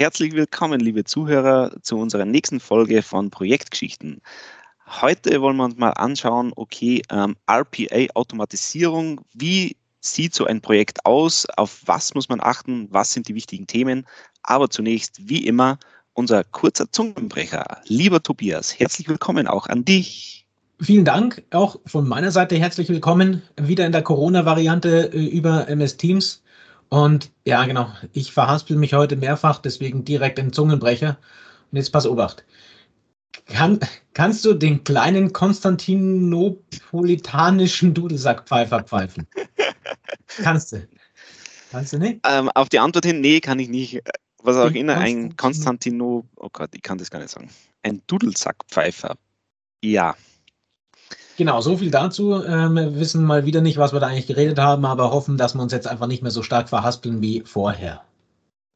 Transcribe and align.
Herzlich 0.00 0.32
willkommen, 0.32 0.80
liebe 0.80 1.04
Zuhörer, 1.04 1.72
zu 1.82 1.98
unserer 1.98 2.24
nächsten 2.24 2.58
Folge 2.58 3.02
von 3.02 3.30
Projektgeschichten. 3.30 4.22
Heute 4.86 5.42
wollen 5.42 5.58
wir 5.58 5.64
uns 5.64 5.76
mal 5.76 5.90
anschauen, 5.90 6.54
okay, 6.56 7.02
ähm, 7.10 7.36
RPA-Automatisierung, 7.46 9.20
wie 9.34 9.76
sieht 10.00 10.34
so 10.34 10.46
ein 10.46 10.62
Projekt 10.62 11.04
aus, 11.04 11.44
auf 11.58 11.82
was 11.84 12.14
muss 12.14 12.30
man 12.30 12.40
achten, 12.40 12.88
was 12.90 13.12
sind 13.12 13.28
die 13.28 13.34
wichtigen 13.34 13.66
Themen. 13.66 14.06
Aber 14.42 14.70
zunächst, 14.70 15.28
wie 15.28 15.46
immer, 15.46 15.78
unser 16.14 16.44
kurzer 16.44 16.90
Zungenbrecher. 16.90 17.82
Lieber 17.84 18.22
Tobias, 18.22 18.80
herzlich 18.80 19.06
willkommen 19.06 19.46
auch 19.46 19.66
an 19.66 19.84
dich. 19.84 20.46
Vielen 20.80 21.04
Dank, 21.04 21.42
auch 21.50 21.78
von 21.84 22.08
meiner 22.08 22.30
Seite 22.30 22.56
herzlich 22.56 22.88
willkommen, 22.88 23.42
wieder 23.60 23.84
in 23.84 23.92
der 23.92 24.00
Corona-Variante 24.00 25.12
äh, 25.12 25.26
über 25.26 25.68
MS 25.68 25.98
Teams. 25.98 26.42
Und 26.90 27.30
ja, 27.46 27.64
genau, 27.64 27.90
ich 28.12 28.32
verhaspel 28.32 28.76
mich 28.76 28.92
heute 28.94 29.14
mehrfach, 29.16 29.58
deswegen 29.58 30.04
direkt 30.04 30.40
in 30.40 30.52
Zungenbrecher. 30.52 31.18
Und 31.70 31.78
jetzt 31.78 31.92
pass 31.92 32.06
Obacht. 32.06 32.44
Kann, 33.46 33.78
kannst 34.12 34.44
du 34.44 34.54
den 34.54 34.82
kleinen 34.82 35.32
konstantinopolitanischen 35.32 37.94
Dudelsackpfeifer 37.94 38.82
pfeifen? 38.82 39.28
kannst 40.42 40.72
du. 40.72 40.88
Kannst 41.70 41.92
du 41.92 41.98
nicht? 41.98 42.18
Ähm, 42.26 42.48
auf 42.50 42.68
die 42.68 42.80
Antwort 42.80 43.06
hin, 43.06 43.20
nee, 43.20 43.38
kann 43.40 43.60
ich 43.60 43.68
nicht. 43.68 44.00
Was 44.42 44.56
auch 44.56 44.72
immer, 44.72 44.96
ein 44.96 45.36
Konstantino, 45.36 46.24
oh 46.36 46.48
Gott, 46.52 46.70
ich 46.74 46.82
kann 46.82 46.98
das 46.98 47.10
gar 47.10 47.20
nicht 47.20 47.30
sagen. 47.30 47.50
Ein 47.82 48.02
Dudelsackpfeifer. 48.08 49.16
Ja. 49.82 50.16
Genau, 51.40 51.62
so 51.62 51.78
viel 51.78 51.90
dazu. 51.90 52.44
Ähm, 52.44 52.74
wir 52.74 53.00
wissen 53.00 53.24
mal 53.24 53.46
wieder 53.46 53.62
nicht, 53.62 53.78
was 53.78 53.94
wir 53.94 54.00
da 54.00 54.08
eigentlich 54.08 54.26
geredet 54.26 54.58
haben, 54.58 54.84
aber 54.84 55.10
hoffen, 55.10 55.38
dass 55.38 55.54
wir 55.54 55.62
uns 55.62 55.72
jetzt 55.72 55.88
einfach 55.88 56.06
nicht 56.06 56.20
mehr 56.20 56.30
so 56.30 56.42
stark 56.42 56.68
verhaspeln 56.68 57.22
wie 57.22 57.40
vorher. 57.46 58.02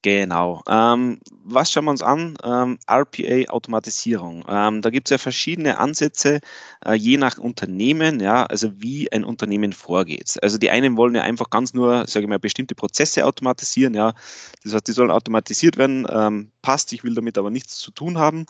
Genau. 0.00 0.62
Ähm, 0.66 1.20
was 1.44 1.70
schauen 1.70 1.84
wir 1.84 1.90
uns 1.90 2.02
an? 2.02 2.38
Ähm, 2.42 2.78
RPA-Automatisierung. 2.86 4.46
Ähm, 4.48 4.80
da 4.80 4.88
gibt 4.88 5.08
es 5.08 5.10
ja 5.10 5.18
verschiedene 5.18 5.78
Ansätze, 5.78 6.40
äh, 6.86 6.94
je 6.94 7.18
nach 7.18 7.36
Unternehmen, 7.36 8.20
ja, 8.20 8.46
also 8.46 8.70
wie 8.80 9.12
ein 9.12 9.24
Unternehmen 9.24 9.74
vorgeht. 9.74 10.38
Also 10.40 10.56
die 10.56 10.70
einen 10.70 10.96
wollen 10.96 11.14
ja 11.14 11.20
einfach 11.20 11.50
ganz 11.50 11.74
nur, 11.74 12.06
sage 12.06 12.24
ich 12.24 12.30
mal, 12.30 12.38
bestimmte 12.38 12.74
Prozesse 12.74 13.26
automatisieren, 13.26 13.92
ja. 13.92 14.14
Das 14.62 14.72
heißt, 14.72 14.88
die 14.88 14.92
sollen 14.92 15.10
automatisiert 15.10 15.76
werden, 15.76 16.06
ähm, 16.10 16.50
passt, 16.62 16.94
ich 16.94 17.04
will 17.04 17.14
damit 17.14 17.36
aber 17.36 17.50
nichts 17.50 17.76
zu 17.76 17.90
tun 17.90 18.16
haben. 18.16 18.46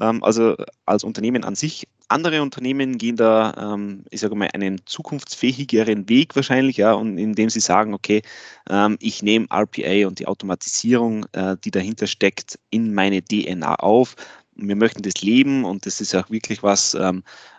Ähm, 0.00 0.22
also 0.22 0.56
als 0.86 1.04
Unternehmen 1.04 1.44
an 1.44 1.54
sich 1.54 1.86
andere 2.08 2.40
Unternehmen 2.40 2.96
gehen 2.96 3.16
da, 3.16 3.74
ähm, 3.74 4.04
ich 4.10 4.20
sage 4.20 4.34
mal, 4.34 4.48
einen 4.54 4.80
zukunftsfähigeren 4.86 6.08
Weg 6.08 6.34
wahrscheinlich, 6.36 6.78
ja, 6.78 6.94
und 6.94 7.18
indem 7.18 7.50
sie 7.50 7.60
sagen, 7.60 7.92
okay, 7.92 8.22
ähm, 8.70 8.96
ich 9.00 9.22
nehme 9.22 9.46
RPA 9.50 10.06
und 10.06 10.18
die 10.18 10.26
Automatisierung, 10.26 11.26
äh, 11.32 11.56
die 11.62 11.70
dahinter 11.70 12.06
steckt, 12.06 12.58
in 12.70 12.94
meine 12.94 13.22
DNA 13.22 13.74
auf. 13.76 14.16
Wir 14.54 14.76
möchten 14.76 15.02
das 15.02 15.20
leben 15.22 15.64
und 15.64 15.86
das 15.86 16.00
ist 16.00 16.14
auch 16.16 16.30
wirklich 16.30 16.64
was, 16.64 16.96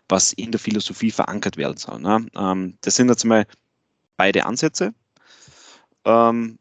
was 0.10 0.34
in 0.34 0.52
der 0.52 0.60
Philosophie 0.60 1.12
verankert 1.12 1.56
werden 1.56 1.78
soll. 1.78 1.98
Ne? 2.02 2.26
Das 2.82 2.96
sind 2.96 3.08
jetzt 3.08 3.24
mal 3.24 3.46
beide 4.18 4.46
Ansätze. 4.46 4.94
Ähm, 6.04 6.59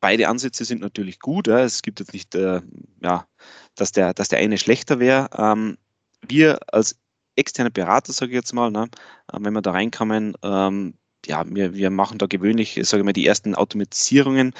beide 0.00 0.28
Ansätze 0.28 0.64
sind 0.64 0.80
natürlich 0.80 1.20
gut. 1.20 1.46
Ja. 1.46 1.60
Es 1.60 1.82
gibt 1.82 2.00
jetzt 2.00 2.12
nicht, 2.12 2.34
äh, 2.34 2.60
ja, 3.02 3.26
dass 3.74 3.92
der, 3.92 4.14
dass 4.14 4.28
der 4.28 4.38
eine 4.38 4.58
schlechter 4.58 4.98
wäre. 4.98 5.28
Ähm, 5.36 5.78
wir 6.26 6.58
als 6.72 6.98
externe 7.36 7.70
Berater, 7.70 8.12
sage 8.12 8.32
ich 8.32 8.36
jetzt 8.36 8.52
mal, 8.52 8.70
ne, 8.70 8.88
äh, 9.32 9.38
wenn 9.40 9.52
wir 9.52 9.62
da 9.62 9.72
reinkommen, 9.72 10.34
ähm, 10.42 10.94
ja, 11.26 11.44
wir, 11.46 11.74
wir 11.74 11.90
machen 11.90 12.18
da 12.18 12.26
gewöhnlich, 12.26 12.78
sage 12.82 13.02
ich 13.02 13.04
mal, 13.04 13.12
die 13.12 13.26
ersten 13.26 13.54
Automatisierungen, 13.54 14.54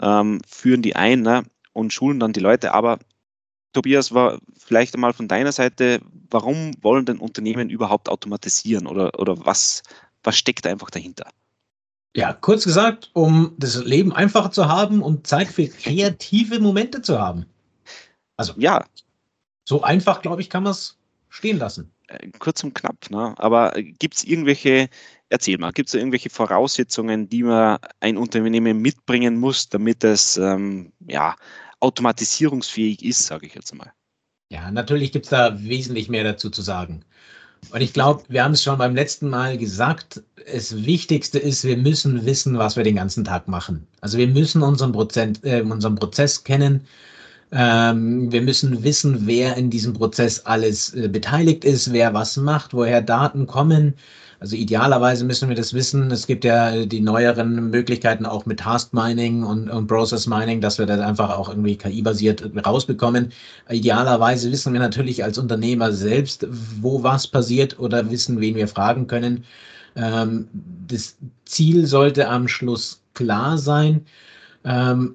ähm, 0.00 0.40
führen 0.46 0.82
die 0.82 0.96
ein 0.96 1.22
ne, 1.22 1.44
und 1.72 1.92
schulen 1.92 2.20
dann 2.20 2.32
die 2.32 2.40
Leute. 2.40 2.74
Aber 2.74 2.98
Tobias, 3.72 4.12
war 4.12 4.38
vielleicht 4.58 4.94
einmal 4.94 5.14
von 5.14 5.28
deiner 5.28 5.52
Seite, 5.52 6.00
warum 6.30 6.72
wollen 6.82 7.06
denn 7.06 7.18
Unternehmen 7.18 7.70
überhaupt 7.70 8.08
automatisieren 8.08 8.86
oder, 8.86 9.18
oder 9.18 9.44
was, 9.46 9.82
was 10.22 10.36
steckt 10.36 10.66
einfach 10.66 10.90
dahinter? 10.90 11.26
Ja, 12.14 12.32
kurz 12.34 12.64
gesagt, 12.64 13.10
um 13.14 13.54
das 13.56 13.82
Leben 13.84 14.12
einfacher 14.12 14.50
zu 14.50 14.68
haben 14.68 15.02
und 15.02 15.26
Zeit 15.26 15.48
für 15.48 15.66
kreative 15.66 16.60
Momente 16.60 17.00
zu 17.00 17.18
haben. 17.18 17.46
Also 18.36 18.52
ja, 18.58 18.84
so 19.64 19.82
einfach, 19.82 20.20
glaube 20.20 20.42
ich, 20.42 20.50
kann 20.50 20.62
man 20.62 20.72
es 20.72 20.98
stehen 21.30 21.58
lassen. 21.58 21.90
Äh, 22.08 22.28
kurz 22.38 22.62
und 22.64 22.74
knapp, 22.74 23.10
ne? 23.10 23.34
aber 23.38 23.72
gibt 23.72 24.16
es 24.16 24.24
irgendwelche, 24.24 24.90
erzähl 25.30 25.56
mal, 25.56 25.72
gibt 25.72 25.88
es 25.88 25.94
irgendwelche 25.94 26.28
Voraussetzungen, 26.28 27.28
die 27.28 27.44
man 27.44 27.78
ein 28.00 28.18
Unternehmen 28.18 28.78
mitbringen 28.78 29.38
muss, 29.38 29.70
damit 29.70 30.04
es 30.04 30.36
ähm, 30.36 30.92
ja, 31.06 31.36
automatisierungsfähig 31.80 33.02
ist, 33.02 33.24
sage 33.24 33.46
ich 33.46 33.54
jetzt 33.54 33.74
mal? 33.74 33.92
Ja, 34.50 34.70
natürlich 34.70 35.12
gibt 35.12 35.24
es 35.24 35.30
da 35.30 35.62
wesentlich 35.62 36.10
mehr 36.10 36.24
dazu 36.24 36.50
zu 36.50 36.60
sagen. 36.60 37.06
Und 37.70 37.80
ich 37.80 37.92
glaube, 37.92 38.22
wir 38.28 38.44
haben 38.44 38.52
es 38.52 38.62
schon 38.62 38.78
beim 38.78 38.94
letzten 38.94 39.28
Mal 39.30 39.56
gesagt, 39.56 40.22
das 40.52 40.84
Wichtigste 40.84 41.38
ist, 41.38 41.64
wir 41.64 41.76
müssen 41.76 42.26
wissen, 42.26 42.58
was 42.58 42.76
wir 42.76 42.84
den 42.84 42.96
ganzen 42.96 43.24
Tag 43.24 43.48
machen. 43.48 43.86
Also 44.00 44.18
wir 44.18 44.26
müssen 44.26 44.62
unseren, 44.62 44.92
Prozent, 44.92 45.40
äh, 45.44 45.62
unseren 45.62 45.94
Prozess 45.94 46.44
kennen, 46.44 46.82
ähm, 47.52 48.32
wir 48.32 48.40
müssen 48.40 48.82
wissen, 48.82 49.26
wer 49.26 49.56
in 49.58 49.68
diesem 49.68 49.92
Prozess 49.92 50.40
alles 50.40 50.94
äh, 50.94 51.08
beteiligt 51.08 51.64
ist, 51.64 51.92
wer 51.92 52.14
was 52.14 52.38
macht, 52.38 52.72
woher 52.72 53.02
Daten 53.02 53.46
kommen. 53.46 53.94
Also 54.42 54.56
idealerweise 54.56 55.24
müssen 55.24 55.48
wir 55.48 55.54
das 55.54 55.72
wissen. 55.72 56.10
Es 56.10 56.26
gibt 56.26 56.42
ja 56.42 56.84
die 56.84 57.00
neueren 57.00 57.70
Möglichkeiten 57.70 58.26
auch 58.26 58.44
mit 58.44 58.58
Task 58.58 58.92
Mining 58.92 59.44
und, 59.44 59.70
und 59.70 59.86
Process 59.86 60.26
Mining, 60.26 60.60
dass 60.60 60.80
wir 60.80 60.86
das 60.86 60.98
einfach 60.98 61.38
auch 61.38 61.48
irgendwie 61.48 61.76
KI-basiert 61.76 62.50
rausbekommen. 62.66 63.30
Idealerweise 63.70 64.50
wissen 64.50 64.72
wir 64.72 64.80
natürlich 64.80 65.22
als 65.22 65.38
Unternehmer 65.38 65.92
selbst, 65.92 66.44
wo 66.80 67.04
was 67.04 67.28
passiert 67.28 67.78
oder 67.78 68.10
wissen, 68.10 68.40
wen 68.40 68.56
wir 68.56 68.66
fragen 68.66 69.06
können. 69.06 69.44
Ähm, 69.94 70.48
das 70.88 71.16
Ziel 71.44 71.86
sollte 71.86 72.28
am 72.28 72.48
Schluss 72.48 73.00
klar 73.14 73.58
sein. 73.58 74.04
Ähm, 74.64 75.14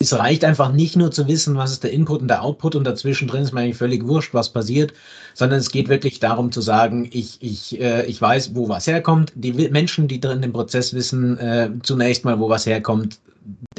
es 0.00 0.16
reicht 0.16 0.44
einfach 0.44 0.72
nicht 0.72 0.94
nur 0.94 1.10
zu 1.10 1.26
wissen, 1.26 1.56
was 1.56 1.72
ist 1.72 1.82
der 1.82 1.92
Input 1.92 2.20
und 2.20 2.28
der 2.28 2.42
Output 2.42 2.76
und 2.76 2.84
dazwischen 2.84 3.26
drin 3.26 3.42
ist 3.42 3.52
mir 3.52 3.62
eigentlich 3.62 3.76
völlig 3.76 4.06
wurscht, 4.06 4.32
was 4.32 4.52
passiert, 4.52 4.92
sondern 5.34 5.58
es 5.58 5.72
geht 5.72 5.88
wirklich 5.88 6.20
darum 6.20 6.52
zu 6.52 6.60
sagen, 6.60 7.08
ich, 7.12 7.38
ich, 7.40 7.80
äh, 7.80 8.06
ich 8.06 8.20
weiß, 8.20 8.54
wo 8.54 8.68
was 8.68 8.86
herkommt. 8.86 9.32
Die 9.34 9.52
Menschen, 9.52 10.06
die 10.06 10.20
drin 10.20 10.42
im 10.44 10.52
Prozess 10.52 10.94
wissen, 10.94 11.36
äh, 11.38 11.70
zunächst 11.82 12.24
mal, 12.24 12.38
wo 12.38 12.48
was 12.48 12.64
herkommt. 12.64 13.18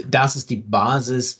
Das 0.09 0.35
ist 0.35 0.50
die 0.50 0.57
Basis, 0.57 1.40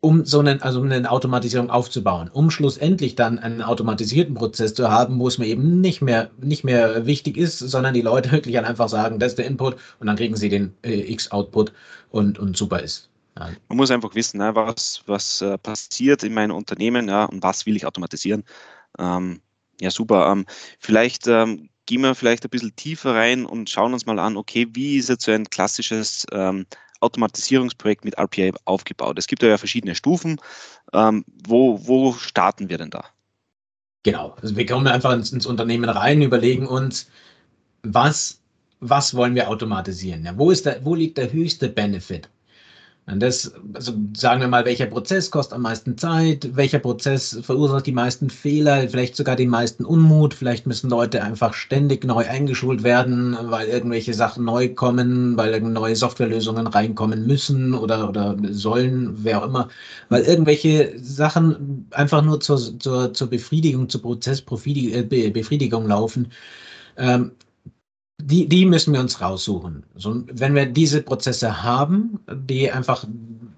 um 0.00 0.26
so 0.26 0.40
einen, 0.40 0.60
also 0.60 0.80
um 0.80 0.90
eine 0.90 1.10
Automatisierung 1.10 1.70
aufzubauen, 1.70 2.28
um 2.30 2.50
schlussendlich 2.50 3.14
dann 3.14 3.38
einen 3.38 3.62
automatisierten 3.62 4.34
Prozess 4.34 4.74
zu 4.74 4.90
haben, 4.90 5.18
wo 5.18 5.28
es 5.28 5.38
mir 5.38 5.46
eben 5.46 5.80
nicht 5.80 6.02
mehr, 6.02 6.30
nicht 6.42 6.62
mehr 6.62 7.06
wichtig 7.06 7.38
ist, 7.38 7.58
sondern 7.58 7.94
die 7.94 8.02
Leute 8.02 8.32
wirklich 8.32 8.58
einfach 8.58 8.90
sagen, 8.90 9.18
das 9.18 9.32
ist 9.32 9.38
der 9.38 9.46
Input 9.46 9.76
und 9.98 10.08
dann 10.08 10.16
kriegen 10.16 10.36
sie 10.36 10.50
den 10.50 10.74
äh, 10.82 11.10
X-Output 11.12 11.72
und, 12.10 12.38
und 12.38 12.54
super 12.54 12.82
ist. 12.82 13.08
Ja. 13.38 13.50
Man 13.68 13.76
muss 13.76 13.90
einfach 13.90 14.14
wissen, 14.14 14.38
ne, 14.38 14.54
was, 14.54 15.02
was 15.06 15.40
äh, 15.40 15.58
passiert 15.58 16.22
in 16.22 16.34
meinem 16.34 16.54
Unternehmen 16.54 17.08
ja, 17.08 17.24
und 17.24 17.42
was 17.42 17.66
will 17.66 17.76
ich 17.76 17.86
automatisieren. 17.86 18.44
Ähm, 18.98 19.40
ja, 19.80 19.90
super. 19.90 20.30
Ähm, 20.30 20.46
vielleicht 20.78 21.26
ähm, 21.26 21.68
gehen 21.86 22.02
wir 22.02 22.14
vielleicht 22.14 22.44
ein 22.44 22.50
bisschen 22.50 22.76
tiefer 22.76 23.14
rein 23.14 23.44
und 23.44 23.68
schauen 23.68 23.92
uns 23.92 24.06
mal 24.06 24.18
an, 24.18 24.36
okay, 24.36 24.68
wie 24.72 24.96
ist 24.96 25.08
jetzt 25.08 25.24
so 25.24 25.32
ein 25.32 25.50
klassisches 25.50 26.26
ähm, 26.32 26.66
Automatisierungsprojekt 27.00 28.04
mit 28.04 28.18
RPA 28.18 28.56
aufgebaut? 28.64 29.18
Es 29.18 29.26
gibt 29.26 29.42
ja 29.42 29.58
verschiedene 29.58 29.94
Stufen. 29.94 30.40
Ähm, 30.92 31.24
wo, 31.46 31.86
wo 31.86 32.12
starten 32.12 32.68
wir 32.68 32.78
denn 32.78 32.90
da? 32.90 33.04
Genau, 34.04 34.36
also 34.40 34.54
wir 34.56 34.66
kommen 34.66 34.86
einfach 34.86 35.12
ins, 35.12 35.32
ins 35.32 35.46
Unternehmen 35.46 35.88
rein, 35.88 36.22
überlegen 36.22 36.66
uns, 36.66 37.10
was, 37.82 38.40
was 38.80 39.14
wollen 39.14 39.34
wir 39.34 39.48
automatisieren? 39.48 40.24
Ja, 40.24 40.36
wo, 40.36 40.50
ist 40.50 40.66
der, 40.66 40.84
wo 40.84 40.94
liegt 40.94 41.18
der 41.18 41.32
höchste 41.32 41.68
Benefit? 41.68 42.28
Das, 43.06 43.52
also 43.74 43.92
sagen 44.16 44.40
wir 44.40 44.48
mal, 44.48 44.64
welcher 44.64 44.86
Prozess 44.86 45.30
kostet 45.30 45.56
am 45.56 45.62
meisten 45.62 45.98
Zeit, 45.98 46.56
welcher 46.56 46.78
Prozess 46.78 47.38
verursacht 47.42 47.86
die 47.86 47.92
meisten 47.92 48.30
Fehler, 48.30 48.88
vielleicht 48.88 49.14
sogar 49.14 49.36
den 49.36 49.50
meisten 49.50 49.84
Unmut, 49.84 50.32
vielleicht 50.32 50.66
müssen 50.66 50.88
Leute 50.88 51.22
einfach 51.22 51.52
ständig 51.52 52.02
neu 52.04 52.26
eingeschult 52.26 52.82
werden, 52.82 53.36
weil 53.42 53.68
irgendwelche 53.68 54.14
Sachen 54.14 54.46
neu 54.46 54.70
kommen, 54.70 55.36
weil 55.36 55.60
neue 55.60 55.96
Softwarelösungen 55.96 56.66
reinkommen 56.66 57.26
müssen 57.26 57.74
oder, 57.74 58.08
oder 58.08 58.38
sollen, 58.50 59.12
wer 59.22 59.42
auch 59.42 59.48
immer, 59.48 59.68
weil 60.08 60.22
irgendwelche 60.22 60.94
Sachen 60.98 61.86
einfach 61.90 62.22
nur 62.22 62.40
zur, 62.40 62.78
zur, 62.78 63.12
zur 63.12 63.28
Befriedigung, 63.28 63.90
zur 63.90 64.00
Prozessbefriedigung 64.00 65.86
laufen. 65.86 66.28
Ähm, 66.96 67.32
die, 68.20 68.48
die 68.48 68.64
müssen 68.66 68.92
wir 68.92 69.00
uns 69.00 69.20
raussuchen. 69.20 69.84
So, 69.96 70.22
wenn 70.26 70.54
wir 70.54 70.66
diese 70.66 71.02
Prozesse 71.02 71.62
haben, 71.62 72.20
die 72.32 72.70
einfach 72.70 73.04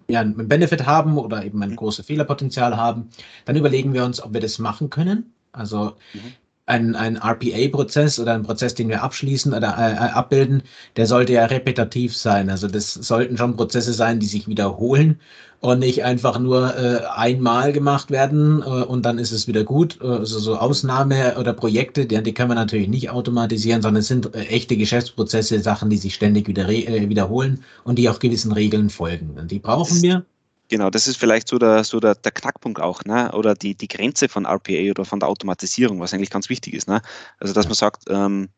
ja, 0.08 0.20
einen 0.20 0.48
Benefit 0.48 0.86
haben 0.86 1.18
oder 1.18 1.44
eben 1.44 1.62
ein 1.62 1.76
großes 1.76 2.06
Fehlerpotenzial 2.06 2.76
haben, 2.76 3.10
dann 3.44 3.56
überlegen 3.56 3.92
wir 3.92 4.04
uns, 4.04 4.22
ob 4.22 4.32
wir 4.32 4.40
das 4.40 4.58
machen 4.58 4.90
können. 4.90 5.32
Also 5.52 5.96
mhm. 6.14 6.32
Ein, 6.66 6.96
ein 6.96 7.16
RPA-Prozess 7.16 8.18
oder 8.18 8.34
ein 8.34 8.42
Prozess, 8.42 8.74
den 8.74 8.88
wir 8.88 9.02
abschließen 9.02 9.54
oder 9.54 9.76
äh, 9.78 9.92
äh, 9.92 10.10
abbilden, 10.10 10.62
der 10.96 11.06
sollte 11.06 11.32
ja 11.34 11.46
repetitiv 11.46 12.16
sein. 12.16 12.50
Also 12.50 12.66
das 12.68 12.94
sollten 12.94 13.36
schon 13.36 13.56
Prozesse 13.56 13.92
sein, 13.92 14.18
die 14.18 14.26
sich 14.26 14.48
wiederholen 14.48 15.20
und 15.60 15.78
nicht 15.78 16.04
einfach 16.04 16.38
nur 16.38 16.76
äh, 16.76 17.02
einmal 17.14 17.72
gemacht 17.72 18.10
werden 18.10 18.62
äh, 18.62 18.64
und 18.64 19.06
dann 19.06 19.18
ist 19.18 19.32
es 19.32 19.46
wieder 19.46 19.64
gut. 19.64 20.00
Also 20.02 20.40
so 20.40 20.56
Ausnahme 20.56 21.36
oder 21.38 21.52
Projekte, 21.52 22.04
die, 22.06 22.20
die 22.22 22.34
kann 22.34 22.48
man 22.48 22.56
natürlich 22.56 22.88
nicht 22.88 23.10
automatisieren, 23.10 23.80
sondern 23.80 24.00
es 24.00 24.08
sind 24.08 24.34
äh, 24.34 24.40
echte 24.46 24.76
Geschäftsprozesse, 24.76 25.60
Sachen, 25.60 25.88
die 25.88 25.96
sich 25.96 26.14
ständig 26.14 26.48
wieder 26.48 26.68
äh, 26.68 27.08
wiederholen 27.08 27.62
und 27.84 27.96
die 27.98 28.08
auch 28.08 28.18
gewissen 28.18 28.52
Regeln 28.52 28.90
folgen. 28.90 29.38
Und 29.38 29.50
die 29.50 29.60
brauchen 29.60 30.02
wir. 30.02 30.26
Genau, 30.68 30.90
das 30.90 31.06
ist 31.06 31.16
vielleicht 31.16 31.48
so 31.48 31.58
der, 31.58 31.84
so 31.84 32.00
der, 32.00 32.16
der 32.16 32.32
Knackpunkt 32.32 32.80
auch, 32.80 33.04
ne? 33.04 33.30
oder 33.32 33.54
die, 33.54 33.76
die 33.76 33.88
Grenze 33.88 34.28
von 34.28 34.46
RPA 34.46 34.90
oder 34.90 35.04
von 35.04 35.20
der 35.20 35.28
Automatisierung, 35.28 36.00
was 36.00 36.12
eigentlich 36.12 36.30
ganz 36.30 36.48
wichtig 36.48 36.74
ist. 36.74 36.88
Ne? 36.88 37.02
Also, 37.38 37.54
dass 37.54 37.66
man 37.66 37.74
sagt, 37.74 38.04
ähm, 38.08 38.48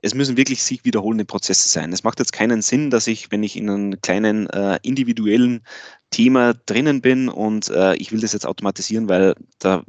es 0.00 0.14
müssen 0.14 0.36
wirklich 0.36 0.62
sich 0.62 0.84
wiederholende 0.84 1.24
Prozesse 1.24 1.68
sein. 1.68 1.92
Es 1.92 2.04
macht 2.04 2.20
jetzt 2.20 2.32
keinen 2.32 2.62
Sinn, 2.62 2.90
dass 2.90 3.08
ich, 3.08 3.32
wenn 3.32 3.42
ich 3.42 3.56
in 3.56 3.68
einem 3.68 4.00
kleinen 4.00 4.48
äh, 4.50 4.78
individuellen 4.82 5.64
Thema 6.10 6.54
drinnen 6.66 7.00
bin 7.00 7.28
und 7.28 7.68
äh, 7.68 7.96
ich 7.96 8.12
will 8.12 8.20
das 8.20 8.32
jetzt 8.32 8.46
automatisieren, 8.46 9.08
weil 9.08 9.34
da 9.58 9.82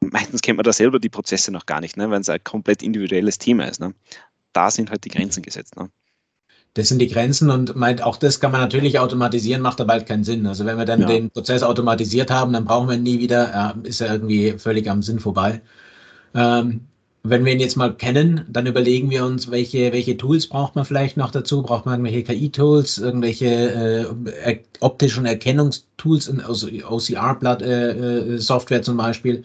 meistens 0.00 0.40
kennt 0.40 0.56
man 0.56 0.64
da 0.64 0.72
selber 0.72 0.98
die 0.98 1.10
Prozesse 1.10 1.52
noch 1.52 1.66
gar 1.66 1.80
nicht, 1.80 1.96
ne, 1.96 2.10
wenn 2.10 2.22
es 2.22 2.30
ein 2.30 2.42
komplett 2.42 2.82
individuelles 2.82 3.38
Thema 3.38 3.64
ist. 3.68 3.80
Ne. 3.80 3.94
Da 4.54 4.70
sind 4.70 4.90
halt 4.90 5.04
die 5.04 5.10
Grenzen 5.10 5.42
gesetzt. 5.42 5.76
Ne. 5.76 5.90
Das 6.74 6.88
sind 6.88 7.00
die 7.00 7.08
Grenzen 7.08 7.50
und 7.50 7.74
meint, 7.74 8.02
auch 8.02 8.16
das 8.16 8.38
kann 8.38 8.52
man 8.52 8.60
natürlich 8.60 8.98
automatisieren, 8.98 9.60
macht 9.60 9.80
aber 9.80 9.94
halt 9.94 10.06
keinen 10.06 10.22
Sinn. 10.22 10.46
Also 10.46 10.66
wenn 10.66 10.78
wir 10.78 10.84
dann 10.84 11.00
ja. 11.00 11.08
den 11.08 11.30
Prozess 11.30 11.64
automatisiert 11.64 12.30
haben, 12.30 12.52
dann 12.52 12.64
brauchen 12.64 12.88
wir 12.88 12.94
ihn 12.94 13.02
nie 13.02 13.18
wieder, 13.18 13.50
ja, 13.50 13.74
ist 13.82 14.00
ja 14.00 14.12
irgendwie 14.12 14.52
völlig 14.52 14.88
am 14.88 15.02
Sinn 15.02 15.18
vorbei. 15.18 15.60
Ähm, 16.34 16.82
wenn 17.22 17.44
wir 17.44 17.52
ihn 17.52 17.60
jetzt 17.60 17.76
mal 17.76 17.94
kennen, 17.94 18.46
dann 18.48 18.66
überlegen 18.66 19.10
wir 19.10 19.26
uns, 19.26 19.50
welche, 19.50 19.92
welche 19.92 20.16
Tools 20.16 20.46
braucht 20.46 20.74
man 20.74 20.86
vielleicht 20.86 21.18
noch 21.18 21.30
dazu? 21.30 21.62
Braucht 21.62 21.84
man 21.84 22.04
irgendwelche 22.04 22.24
KI-Tools, 22.24 22.98
irgendwelche 22.98 24.08
äh, 24.44 24.58
optischen 24.80 25.26
Erkennungstools, 25.26 26.30
OCR-Software 26.30 28.76
äh, 28.76 28.80
äh 28.80 28.82
zum 28.82 28.96
Beispiel? 28.96 29.44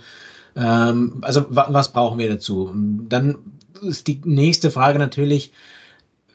Ähm, 0.56 1.18
also 1.22 1.46
was 1.50 1.92
brauchen 1.92 2.20
wir 2.20 2.30
dazu? 2.30 2.72
Dann 3.10 3.38
ist 3.82 4.08
die 4.08 4.22
nächste 4.24 4.72
Frage 4.72 5.00
natürlich, 5.00 5.52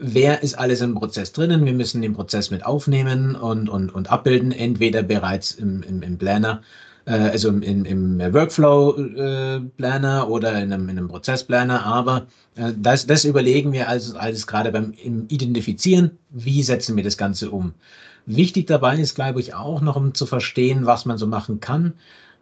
wer 0.01 0.43
ist 0.43 0.59
alles 0.59 0.81
im 0.81 0.95
Prozess 0.95 1.33
drinnen? 1.33 1.65
Wir 1.65 1.75
müssen 1.75 2.03
den 2.03 2.15
Prozess 2.15 2.51
mit 2.51 2.67
aufnehmen 2.67 3.37
und, 3.37 3.69
und, 3.69 3.95
und 3.95 4.11
abbilden, 4.11 4.53
entweder 4.53 5.03
bereits 5.03 5.53
im, 5.53 5.83
im, 5.83 6.03
im 6.03 6.19
Planner 6.19 6.63
äh, 7.07 7.13
also 7.13 7.49
im, 7.49 7.85
im 7.85 8.19
Workflow-Planner 8.19 10.29
oder 10.29 10.63
in 10.63 10.73
einem, 10.73 10.89
in 10.89 10.99
einem 10.99 11.09
Prozessplanner, 11.09 11.85
aber 11.85 12.27
äh, 12.57 12.73
das, 12.77 13.07
das 13.07 13.25
überlegen 13.25 13.73
wir 13.73 13.89
also 13.89 14.17
alles 14.17 14.47
gerade 14.47 14.73
beim 14.73 14.93
im 15.03 15.27
Identifizieren, 15.29 16.19
wie 16.31 16.63
setzen 16.63 16.97
wir 16.97 17.05
das 17.05 17.17
Ganze 17.17 17.51
um. 17.51 17.75
Wichtig 18.27 18.67
dabei 18.67 18.99
ist, 18.99 19.15
glaube 19.15 19.41
ich, 19.41 19.55
auch 19.55 19.81
noch, 19.81 19.97
um 19.97 20.15
zu 20.15 20.27
verstehen, 20.27 20.87
was 20.87 21.05
man 21.05 21.19
so 21.19 21.27
machen 21.27 21.61
kann. 21.61 21.95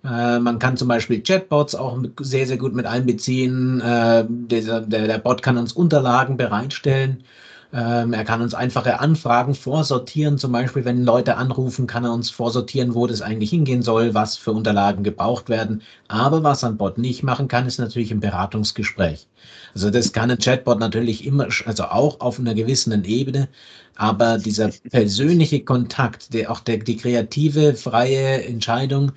Äh, 0.04 0.38
man 0.38 0.58
kann 0.58 0.76
zum 0.76 0.88
Beispiel 0.88 1.22
Chatbots 1.22 1.74
auch 1.74 2.02
sehr, 2.20 2.46
sehr 2.46 2.58
gut 2.58 2.74
mit 2.74 2.86
einbeziehen. 2.86 3.80
Äh, 3.80 4.24
der 4.28 5.18
Bot 5.18 5.42
kann 5.42 5.56
uns 5.56 5.72
Unterlagen 5.72 6.36
bereitstellen. 6.36 7.24
Ähm, 7.70 8.14
er 8.14 8.24
kann 8.24 8.40
uns 8.40 8.54
einfache 8.54 8.98
Anfragen 8.98 9.54
vorsortieren. 9.54 10.38
Zum 10.38 10.52
Beispiel, 10.52 10.84
wenn 10.86 11.04
Leute 11.04 11.36
anrufen, 11.36 11.86
kann 11.86 12.04
er 12.04 12.12
uns 12.12 12.30
vorsortieren, 12.30 12.94
wo 12.94 13.06
das 13.06 13.20
eigentlich 13.20 13.50
hingehen 13.50 13.82
soll, 13.82 14.14
was 14.14 14.38
für 14.38 14.52
Unterlagen 14.52 15.04
gebraucht 15.04 15.50
werden. 15.50 15.82
Aber 16.08 16.42
was 16.42 16.64
ein 16.64 16.78
Bot 16.78 16.96
nicht 16.96 17.22
machen 17.22 17.46
kann, 17.48 17.66
ist 17.66 17.78
natürlich 17.78 18.10
ein 18.10 18.20
Beratungsgespräch. 18.20 19.28
Also 19.74 19.90
das 19.90 20.12
kann 20.12 20.30
ein 20.30 20.38
Chatbot 20.38 20.78
natürlich 20.78 21.26
immer, 21.26 21.48
also 21.66 21.84
auch 21.84 22.20
auf 22.20 22.38
einer 22.38 22.54
gewissen 22.54 23.04
Ebene. 23.04 23.48
Aber 23.96 24.38
dieser 24.38 24.70
persönliche 24.90 25.62
Kontakt, 25.62 26.32
der 26.32 26.50
auch 26.50 26.60
der, 26.60 26.78
die 26.78 26.96
kreative, 26.96 27.74
freie 27.74 28.44
Entscheidung, 28.44 29.12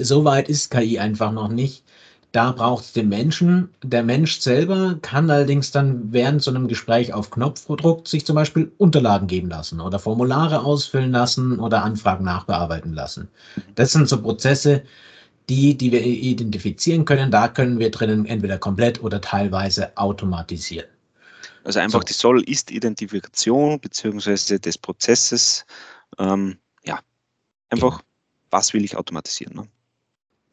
so 0.00 0.24
weit 0.24 0.48
ist 0.48 0.70
KI 0.70 0.98
einfach 1.00 1.32
noch 1.32 1.48
nicht. 1.48 1.84
Da 2.32 2.52
braucht 2.52 2.84
es 2.84 2.92
den 2.92 3.08
Menschen. 3.08 3.70
Der 3.82 4.02
Mensch 4.02 4.40
selber 4.40 4.98
kann 5.00 5.30
allerdings 5.30 5.70
dann 5.70 6.12
während 6.12 6.42
so 6.42 6.50
einem 6.50 6.68
Gespräch 6.68 7.14
auf 7.14 7.30
Knopfdruck 7.30 8.06
sich 8.06 8.26
zum 8.26 8.34
Beispiel 8.36 8.70
Unterlagen 8.76 9.26
geben 9.26 9.48
lassen 9.48 9.80
oder 9.80 9.98
Formulare 9.98 10.62
ausfüllen 10.62 11.12
lassen 11.12 11.58
oder 11.58 11.82
Anfragen 11.82 12.24
nachbearbeiten 12.24 12.92
lassen. 12.92 13.28
Das 13.74 13.92
sind 13.92 14.08
so 14.08 14.20
Prozesse, 14.20 14.82
die, 15.48 15.76
die 15.76 15.92
wir 15.92 16.04
identifizieren 16.04 17.04
können. 17.04 17.30
Da 17.30 17.48
können 17.48 17.78
wir 17.78 17.90
drinnen 17.90 18.26
entweder 18.26 18.58
komplett 18.58 19.02
oder 19.02 19.20
teilweise 19.20 19.96
automatisieren. 19.96 20.88
Also 21.64 21.80
einfach 21.80 22.02
so. 22.02 22.06
die 22.06 22.12
Soll-Ist-Identifikation 22.12 23.80
beziehungsweise 23.80 24.60
des 24.60 24.78
Prozesses. 24.78 25.64
Ähm, 26.18 26.58
ja, 26.84 27.00
einfach, 27.70 27.98
genau. 27.98 28.08
was 28.50 28.72
will 28.72 28.84
ich 28.84 28.96
automatisieren? 28.96 29.56
Ne? 29.56 29.68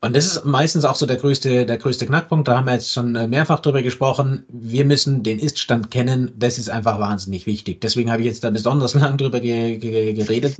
Und 0.04 0.14
das 0.18 0.26
ist 0.26 0.44
meistens 0.44 0.84
auch 0.84 0.96
so 0.96 1.06
der 1.06 1.16
größte, 1.16 1.66
der 1.66 1.78
größte 1.78 2.06
Knackpunkt. 2.06 2.50
Da 2.50 2.58
haben 2.58 2.66
wir 2.66 2.74
jetzt 2.74 2.92
schon 2.92 3.16
äh, 3.16 3.26
mehrfach 3.26 3.62
drüber 3.62 3.82
gesprochen. 3.82 4.44
Wir 4.50 4.84
müssen 4.84 5.24
den 5.24 5.40
Ist-Stand 5.40 5.92
kennen. 5.92 6.34
Das 6.38 6.58
ist 6.58 6.70
einfach 6.70 7.00
wahnsinnig 7.00 7.46
wichtig. 7.46 7.80
Deswegen 7.80 8.12
habe 8.12 8.22
ich 8.22 8.28
jetzt 8.28 8.44
da 8.44 8.50
besonders 8.50 8.94
lang 8.96 9.18
drüber 9.18 9.40
ge 9.40 9.78
ge 9.78 10.12
geredet. 10.12 10.58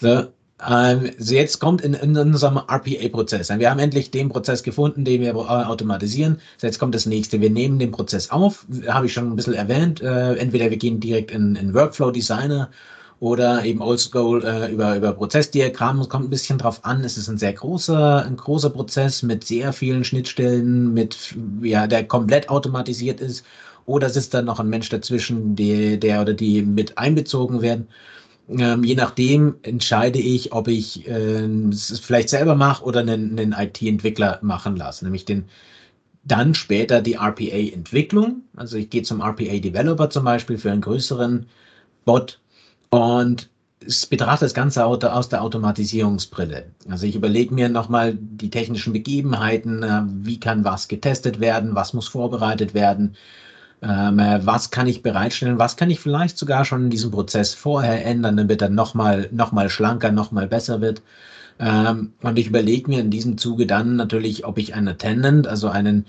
So, 0.00 0.24
ähm, 0.66 1.10
so 1.18 1.34
jetzt 1.34 1.58
kommt 1.58 1.82
in, 1.82 1.92
in 1.92 2.16
unserem 2.16 2.56
RPA-Prozess. 2.56 3.50
Wir 3.50 3.70
haben 3.70 3.78
endlich 3.78 4.10
den 4.10 4.30
Prozess 4.30 4.62
gefunden, 4.62 5.04
den 5.04 5.20
wir 5.20 5.36
automatisieren. 5.36 6.38
So 6.56 6.66
jetzt 6.66 6.78
kommt 6.78 6.94
das 6.94 7.04
nächste. 7.04 7.42
Wir 7.42 7.50
nehmen 7.50 7.78
den 7.78 7.90
Prozess 7.90 8.30
auf. 8.30 8.64
Habe 8.88 9.04
ich 9.04 9.12
schon 9.12 9.30
ein 9.30 9.36
bisschen 9.36 9.52
erwähnt. 9.52 10.00
Äh, 10.00 10.36
entweder 10.36 10.70
wir 10.70 10.78
gehen 10.78 10.98
direkt 10.98 11.30
in, 11.30 11.56
in 11.56 11.74
Workflow 11.74 12.10
Designer 12.10 12.70
oder 13.22 13.64
eben 13.64 13.80
Oldschool 13.80 14.44
äh, 14.44 14.72
über, 14.72 14.96
über 14.96 15.12
Prozessdiagramm. 15.12 16.00
Es 16.00 16.08
kommt 16.08 16.26
ein 16.26 16.30
bisschen 16.30 16.58
drauf 16.58 16.84
an. 16.84 17.04
Es 17.04 17.16
ist 17.16 17.28
ein 17.28 17.38
sehr 17.38 17.52
großer, 17.52 18.26
ein 18.26 18.36
großer 18.36 18.70
Prozess 18.70 19.22
mit 19.22 19.44
sehr 19.44 19.72
vielen 19.72 20.02
Schnittstellen, 20.02 20.92
mit, 20.92 21.36
ja, 21.62 21.86
der 21.86 22.02
komplett 22.04 22.48
automatisiert 22.48 23.20
ist. 23.20 23.44
Oder 23.86 24.10
sitzt 24.10 24.34
da 24.34 24.42
noch 24.42 24.58
ein 24.58 24.68
Mensch 24.68 24.88
dazwischen, 24.88 25.54
die, 25.54 26.00
der 26.00 26.20
oder 26.22 26.34
die 26.34 26.62
mit 26.62 26.98
einbezogen 26.98 27.62
werden. 27.62 27.86
Ähm, 28.48 28.82
je 28.82 28.96
nachdem 28.96 29.54
entscheide 29.62 30.18
ich, 30.18 30.52
ob 30.52 30.66
ich 30.66 31.06
äh, 31.06 31.44
es 31.70 32.00
vielleicht 32.00 32.28
selber 32.28 32.56
mache 32.56 32.82
oder 32.82 33.00
einen, 33.00 33.38
einen 33.38 33.52
IT-Entwickler 33.52 34.40
machen 34.42 34.74
lasse, 34.74 35.04
nämlich 35.04 35.24
den 35.24 35.44
dann 36.24 36.56
später 36.56 37.00
die 37.00 37.14
RPA-Entwicklung. 37.14 38.42
Also 38.56 38.78
ich 38.78 38.90
gehe 38.90 39.02
zum 39.02 39.20
RPA-Developer 39.20 40.10
zum 40.10 40.24
Beispiel 40.24 40.58
für 40.58 40.72
einen 40.72 40.80
größeren 40.80 41.46
Bot 42.04 42.41
und 42.92 43.48
ich 43.86 44.08
betrachte 44.10 44.44
das 44.44 44.52
Ganze 44.52 44.84
aus 44.84 45.28
der 45.30 45.42
Automatisierungsbrille. 45.42 46.66
Also 46.90 47.06
ich 47.06 47.16
überlege 47.16 47.54
mir 47.54 47.70
nochmal 47.70 48.14
die 48.14 48.50
technischen 48.50 48.92
Begebenheiten, 48.92 49.82
äh, 49.82 50.02
wie 50.04 50.38
kann 50.38 50.62
was 50.64 50.88
getestet 50.88 51.40
werden, 51.40 51.74
was 51.74 51.94
muss 51.94 52.06
vorbereitet 52.06 52.74
werden, 52.74 53.16
ähm, 53.80 54.18
äh, 54.18 54.44
was 54.46 54.70
kann 54.70 54.86
ich 54.86 55.02
bereitstellen, 55.02 55.58
was 55.58 55.76
kann 55.76 55.90
ich 55.90 56.00
vielleicht 56.00 56.36
sogar 56.36 56.66
schon 56.66 56.84
in 56.84 56.90
diesem 56.90 57.10
Prozess 57.10 57.54
vorher 57.54 58.04
ändern, 58.04 58.36
damit 58.36 58.60
er 58.60 58.68
nochmal 58.68 59.28
noch 59.32 59.52
mal 59.52 59.70
schlanker, 59.70 60.12
nochmal 60.12 60.46
besser 60.46 60.82
wird. 60.82 61.00
Ähm, 61.58 62.12
und 62.22 62.38
ich 62.38 62.48
überlege 62.48 62.90
mir 62.90 63.00
in 63.00 63.10
diesem 63.10 63.38
Zuge 63.38 63.66
dann 63.66 63.96
natürlich, 63.96 64.44
ob 64.44 64.58
ich 64.58 64.74
einen 64.74 64.88
Attendant, 64.88 65.46
also 65.46 65.68
einen 65.68 66.04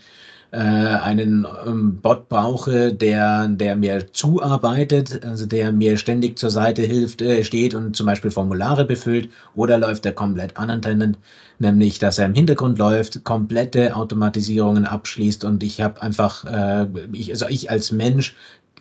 äh, 0.54 0.58
einen 0.58 1.48
ähm, 1.66 2.00
Bot 2.00 2.30
brauche, 2.30 2.94
der, 2.94 3.48
der 3.48 3.76
mir 3.76 4.14
zuarbeitet, 4.14 5.26
also 5.26 5.48
der 5.48 5.72
mir 5.72 5.98
ständig 5.98 6.38
zur 6.38 6.52
Seite 6.52 6.84
hilft, 6.84 7.24
äh, 7.24 7.44
steht 7.44 7.74
und 7.74 7.96
zum 7.96 8.06
Beispiel 8.06 8.30
Formulare 8.30 8.86
befüllt, 8.86 9.30
oder 9.56 9.80
läuft 9.80 10.06
er 10.06 10.12
komplett 10.12 10.60
unattended, 10.60 11.18
nämlich 11.58 11.98
dass 11.98 12.20
er 12.20 12.28
im 12.28 12.36
Hintergrund 12.36 12.78
läuft, 12.78 13.24
komplette 13.24 13.96
Automatisierungen 13.96 14.86
abschließt 14.86 15.44
und 15.44 15.64
ich 15.64 15.82
habe 15.82 16.00
einfach, 16.04 16.46
äh, 16.46 16.88
ich, 17.14 17.32
also 17.32 17.48
ich 17.48 17.72
als 17.72 17.92
Mensch 17.92 18.36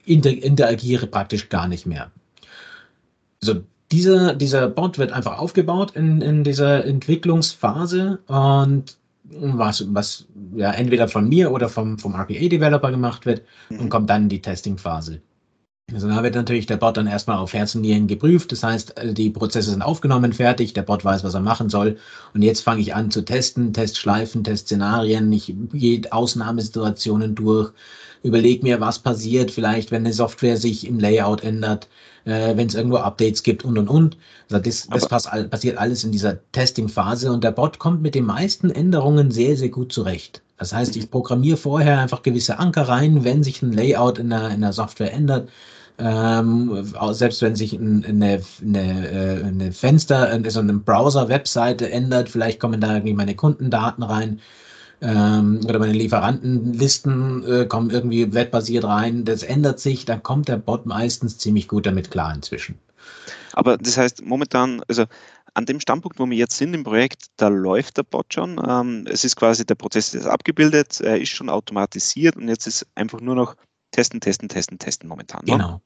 inter, 0.05 0.31
interagiere 0.31 1.07
praktisch 1.07 1.49
gar 1.49 1.69
nicht 1.69 1.87
mehr. 1.87 2.11
So, 3.41 3.62
dieser, 3.91 4.35
dieser 4.35 4.69
Bot 4.69 4.99
wird 4.99 5.12
einfach 5.12 5.38
aufgebaut 5.38 5.93
in, 5.97 6.21
in 6.21 6.45
dieser 6.45 6.85
Entwicklungsphase 6.85 8.19
und 8.26 8.99
was, 9.25 9.85
was 9.95 10.26
ja 10.57 10.73
entweder 10.73 11.09
von 11.09 11.29
mir 11.29 11.52
oder 11.52 11.69
vom, 11.69 11.99
vom 11.99 12.14
RPA-Developer 12.14 12.91
gemacht 12.91 13.26
wird 13.26 13.43
mhm. 13.71 13.81
und 13.81 13.88
kommt 13.88 14.11
dann 14.11 14.25
in 14.25 14.29
die 14.29 14.43
Testing-Phase. 14.43 15.21
Also 15.93 16.09
da 16.09 16.23
wird 16.23 16.35
natürlich 16.35 16.67
der 16.67 16.77
Bot 16.77 16.97
dann 16.97 17.07
erstmal 17.07 17.39
auf 17.39 17.53
Herz 17.53 17.75
und 17.75 17.83
Nieren 17.83 18.07
geprüft. 18.07 18.53
Das 18.53 18.63
heißt, 18.63 18.99
äh, 18.99 19.13
die 19.13 19.31
Prozesse 19.31 19.71
sind 19.71 19.83
aufgenommen, 19.83 20.33
fertig, 20.33 20.73
der 20.73 20.83
Bot 20.83 21.05
weiß, 21.05 21.25
was 21.25 21.35
er 21.35 21.41
machen 21.41 21.69
soll. 21.69 21.99
Und 22.35 22.43
jetzt 22.43 22.63
fange 22.63 22.81
ich 22.81 22.95
an 22.95 23.11
zu 23.11 23.23
testen, 23.23 23.73
Testschleifen, 23.73 24.45
Testszenarien, 24.45 25.33
ich 25.33 25.55
gehe 25.73 26.01
Ausnahmesituationen 26.11 27.35
durch, 27.35 27.73
überlege 28.23 28.63
mir, 28.63 28.81
was 28.81 29.01
passiert, 29.01 29.51
vielleicht, 29.51 29.91
wenn 29.91 30.05
eine 30.05 30.15
Software 30.15 30.57
sich 30.57 30.87
im 30.87 30.99
Layout 30.99 31.43
ändert, 31.43 31.89
äh, 32.25 32.57
wenn 32.57 32.69
es 32.69 32.75
irgendwo 32.75 32.99
Updates 32.99 33.43
gibt 33.43 33.65
und 33.65 33.77
und 33.79 33.89
und. 33.89 34.17
Also 34.51 34.63
das, 34.63 34.87
das 34.89 35.09
pass, 35.09 35.29
passiert 35.51 35.79
alles 35.79 36.05
in 36.05 36.13
dieser 36.13 36.39
Testing-Phase 36.53 37.33
und 37.33 37.45
der 37.45 37.53
Bot 37.53 37.79
kommt 37.79 38.03
mit 38.03 38.15
den 38.15 38.25
meisten 38.25 38.71
Änderungen 38.71 39.31
sehr, 39.31 39.57
sehr 39.57 39.71
gut 39.71 39.93
zurecht. 39.93 40.43
Das 40.59 40.73
heißt, 40.73 40.97
ich 40.97 41.11
programmiere 41.11 41.57
vorher 41.57 41.99
einfach 41.99 42.23
gewisse 42.23 42.61
Anker 42.61 42.83
rein, 42.83 43.25
wenn 43.25 43.43
sich 43.43 43.63
ein 43.63 43.73
Layout 43.73 44.19
in 44.19 44.31
der, 44.31 44.51
in 44.51 44.61
der 44.61 44.73
Software 44.73 45.13
ändert. 45.13 45.49
Ähm, 45.99 46.93
selbst 47.13 47.43
wenn 47.43 47.55
sich 47.55 47.79
eine, 47.79 48.05
eine, 48.07 49.11
äh, 49.11 49.45
eine 49.45 49.73
Fenster, 49.73 50.29
also 50.29 50.61
eine 50.61 50.75
Browser-Webseite 50.75 51.91
ändert, 51.91 52.29
vielleicht 52.29 52.61
kommen 52.61 52.81
da 52.81 52.95
irgendwie 52.95 53.15
meine 53.15 53.37
Kundendaten 53.37 54.03
rein 54.03 54.41
ähm, 55.03 55.61
oder 55.65 55.79
meine 55.79 55.93
Lieferantenlisten 55.93 57.45
äh, 57.47 57.67
kommen 57.67 57.91
irgendwie 57.91 58.33
webbasiert 58.33 58.85
rein. 58.85 59.25
Das 59.25 59.43
ändert 59.43 59.81
sich, 59.81 60.05
dann 60.05 60.23
kommt 60.23 60.49
der 60.49 60.57
Bot 60.57 60.87
meistens 60.87 61.39
ziemlich 61.39 61.69
gut 61.69 61.87
damit 61.87 62.11
klar 62.11 62.35
inzwischen. 62.35 62.79
Aber 63.53 63.77
das 63.77 63.97
heißt, 63.97 64.25
momentan, 64.25 64.83
also 64.89 65.05
an 65.55 65.67
dem 65.67 65.81
Standpunkt, 65.81 66.19
wo 66.19 66.29
wir 66.29 66.37
jetzt 66.37 66.57
sind 66.57 66.73
im 66.73 66.85
Projekt, 66.85 67.27
da 67.37 67.49
läuft 67.49 67.99
der 67.99 68.05
Bot 68.05 68.33
schon. 68.33 68.61
Ähm, 68.67 69.07
es 69.11 69.25
ist 69.25 69.37
quasi 69.37 69.67
der 69.67 69.75
Prozess 69.75 70.15
ist 70.15 70.27
abgebildet, 70.27 71.01
er 71.01 71.21
ist 71.21 71.31
schon 71.31 71.51
automatisiert 71.51 72.37
und 72.37 72.49
jetzt 72.49 72.67
ist 72.67 72.87
einfach 72.95 73.21
nur 73.21 73.35
noch 73.35 73.57
testen, 73.93 74.21
testen, 74.21 74.49
testen, 74.49 74.79
testen 74.79 75.09
momentan. 75.09 75.43
Ne? 75.45 75.53
Genau. 75.53 75.81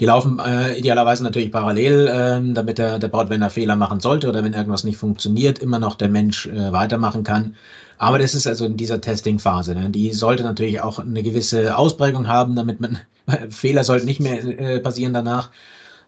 Die 0.00 0.04
laufen 0.04 0.38
äh, 0.40 0.76
idealerweise 0.78 1.22
natürlich 1.22 1.52
parallel, 1.52 2.08
äh, 2.08 2.52
damit 2.54 2.78
der, 2.78 2.98
der 2.98 3.08
Bot, 3.08 3.30
wenn 3.30 3.42
er 3.42 3.50
Fehler 3.50 3.76
machen 3.76 4.00
sollte 4.00 4.28
oder 4.28 4.42
wenn 4.42 4.52
irgendwas 4.52 4.84
nicht 4.84 4.96
funktioniert, 4.96 5.58
immer 5.58 5.78
noch 5.78 5.94
der 5.94 6.08
Mensch 6.08 6.46
äh, 6.46 6.72
weitermachen 6.72 7.22
kann. 7.22 7.56
Aber 7.98 8.18
das 8.18 8.34
ist 8.34 8.46
also 8.46 8.66
in 8.66 8.76
dieser 8.76 9.00
Testing-Phase. 9.00 9.74
Ne? 9.74 9.90
Die 9.90 10.12
sollte 10.12 10.42
natürlich 10.42 10.80
auch 10.80 10.98
eine 10.98 11.22
gewisse 11.22 11.76
Ausprägung 11.76 12.26
haben, 12.26 12.56
damit 12.56 12.80
man 12.80 12.98
Fehler 13.50 13.84
sollten 13.84 14.06
nicht 14.06 14.20
mehr 14.20 14.44
äh, 14.44 14.80
passieren 14.80 15.14
danach. 15.14 15.50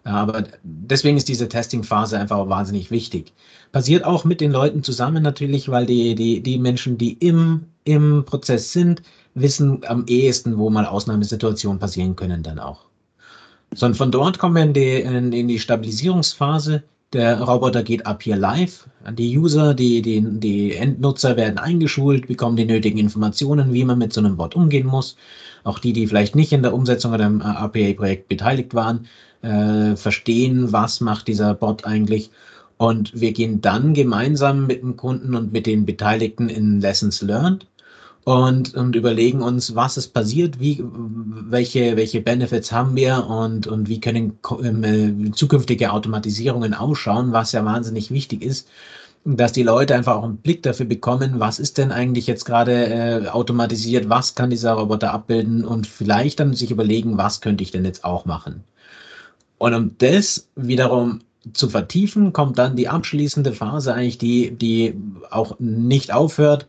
Aber 0.04 0.44
deswegen 0.62 1.16
ist 1.16 1.28
diese 1.28 1.48
Testing-Phase 1.48 2.18
einfach 2.18 2.48
wahnsinnig 2.48 2.90
wichtig. 2.90 3.32
Passiert 3.72 4.04
auch 4.04 4.24
mit 4.24 4.40
den 4.40 4.52
Leuten 4.52 4.82
zusammen 4.82 5.22
natürlich, 5.22 5.68
weil 5.68 5.86
die, 5.86 6.14
die, 6.14 6.40
die 6.40 6.58
Menschen, 6.58 6.98
die 6.98 7.12
im, 7.14 7.66
im 7.84 8.24
Prozess 8.24 8.72
sind, 8.72 9.02
wissen 9.40 9.80
am 9.86 10.04
ehesten, 10.06 10.58
wo 10.58 10.70
mal 10.70 10.86
Ausnahmesituationen 10.86 11.78
passieren 11.78 12.16
können 12.16 12.42
dann 12.42 12.58
auch. 12.58 12.84
So, 13.74 13.86
und 13.86 13.96
von 13.96 14.10
dort 14.10 14.38
kommen 14.38 14.56
wir 14.56 14.62
in 14.62 14.72
die, 14.72 15.00
in, 15.00 15.32
in 15.32 15.48
die 15.48 15.58
Stabilisierungsphase. 15.58 16.82
Der 17.12 17.40
Roboter 17.40 17.82
geht 17.82 18.06
ab 18.06 18.22
hier 18.22 18.36
live. 18.36 18.86
Die 19.12 19.38
User, 19.38 19.74
die, 19.74 20.02
die, 20.02 20.22
die 20.22 20.74
Endnutzer 20.74 21.36
werden 21.36 21.58
eingeschult, 21.58 22.26
bekommen 22.26 22.56
die 22.56 22.66
nötigen 22.66 22.98
Informationen, 22.98 23.72
wie 23.72 23.84
man 23.84 23.98
mit 23.98 24.12
so 24.12 24.20
einem 24.20 24.36
Bot 24.36 24.54
umgehen 24.54 24.86
muss. 24.86 25.16
Auch 25.64 25.78
die, 25.78 25.92
die 25.92 26.06
vielleicht 26.06 26.34
nicht 26.34 26.52
in 26.52 26.62
der 26.62 26.74
Umsetzung 26.74 27.12
oder 27.14 27.26
im 27.26 27.40
RPA-Projekt 27.40 28.28
beteiligt 28.28 28.74
waren, 28.74 29.06
äh, 29.42 29.96
verstehen, 29.96 30.72
was 30.72 31.00
macht 31.00 31.28
dieser 31.28 31.54
Bot 31.54 31.86
eigentlich. 31.86 32.30
Und 32.76 33.18
wir 33.18 33.32
gehen 33.32 33.60
dann 33.60 33.94
gemeinsam 33.94 34.66
mit 34.66 34.82
dem 34.82 34.96
Kunden 34.96 35.34
und 35.34 35.52
mit 35.52 35.66
den 35.66 35.84
Beteiligten 35.84 36.48
in 36.48 36.80
Lessons 36.80 37.22
Learned 37.22 37.66
und, 38.28 38.74
und 38.74 38.94
überlegen 38.94 39.40
uns, 39.40 39.74
was 39.74 39.96
ist 39.96 40.08
passiert, 40.08 40.60
wie, 40.60 40.84
welche, 40.84 41.96
welche 41.96 42.20
Benefits 42.20 42.70
haben 42.70 42.94
wir 42.94 43.26
und, 43.26 43.66
und 43.66 43.88
wie 43.88 44.00
können 44.00 44.38
äh, 44.44 45.30
zukünftige 45.30 45.90
Automatisierungen 45.90 46.74
ausschauen, 46.74 47.32
was 47.32 47.52
ja 47.52 47.64
wahnsinnig 47.64 48.10
wichtig 48.10 48.42
ist, 48.42 48.68
dass 49.24 49.52
die 49.52 49.62
Leute 49.62 49.94
einfach 49.94 50.16
auch 50.16 50.24
einen 50.24 50.36
Blick 50.36 50.62
dafür 50.62 50.84
bekommen, 50.84 51.40
was 51.40 51.58
ist 51.58 51.78
denn 51.78 51.90
eigentlich 51.90 52.26
jetzt 52.26 52.44
gerade 52.44 52.88
äh, 52.88 53.28
automatisiert, 53.28 54.10
was 54.10 54.34
kann 54.34 54.50
dieser 54.50 54.74
Roboter 54.74 55.14
abbilden 55.14 55.64
und 55.64 55.86
vielleicht 55.86 56.38
dann 56.38 56.52
sich 56.52 56.70
überlegen, 56.70 57.16
was 57.16 57.40
könnte 57.40 57.64
ich 57.64 57.70
denn 57.70 57.86
jetzt 57.86 58.04
auch 58.04 58.26
machen. 58.26 58.62
Und 59.56 59.72
um 59.72 59.94
das 59.96 60.46
wiederum 60.54 61.20
zu 61.54 61.70
vertiefen, 61.70 62.34
kommt 62.34 62.58
dann 62.58 62.76
die 62.76 62.88
abschließende 62.88 63.54
Phase 63.54 63.94
eigentlich, 63.94 64.18
die, 64.18 64.50
die 64.50 64.94
auch 65.30 65.58
nicht 65.58 66.12
aufhört, 66.12 66.66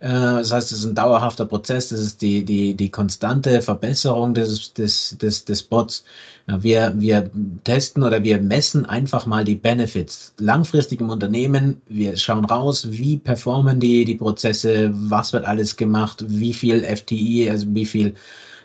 das 0.00 0.52
heißt, 0.52 0.70
es 0.70 0.78
ist 0.80 0.84
ein 0.84 0.94
dauerhafter 0.94 1.44
Prozess, 1.44 1.88
das 1.88 1.98
ist 2.00 2.22
die, 2.22 2.44
die, 2.44 2.74
die 2.74 2.88
konstante 2.88 3.60
Verbesserung 3.60 4.32
des, 4.32 4.72
des, 4.72 5.16
des, 5.18 5.44
des 5.44 5.62
Bots. 5.62 6.04
Wir, 6.46 6.92
wir 6.96 7.30
testen 7.64 8.04
oder 8.04 8.22
wir 8.22 8.40
messen 8.40 8.86
einfach 8.86 9.26
mal 9.26 9.44
die 9.44 9.56
Benefits 9.56 10.34
langfristig 10.38 11.00
im 11.00 11.10
Unternehmen. 11.10 11.82
Wir 11.88 12.16
schauen 12.16 12.44
raus, 12.44 12.86
wie 12.90 13.18
performen 13.18 13.80
die, 13.80 14.04
die 14.04 14.14
Prozesse, 14.14 14.90
was 14.94 15.32
wird 15.32 15.44
alles 15.44 15.76
gemacht, 15.76 16.24
wie 16.28 16.54
viel 16.54 16.84
FTI, 16.84 17.50
also 17.50 17.66
wie 17.74 17.86
viel 17.86 18.14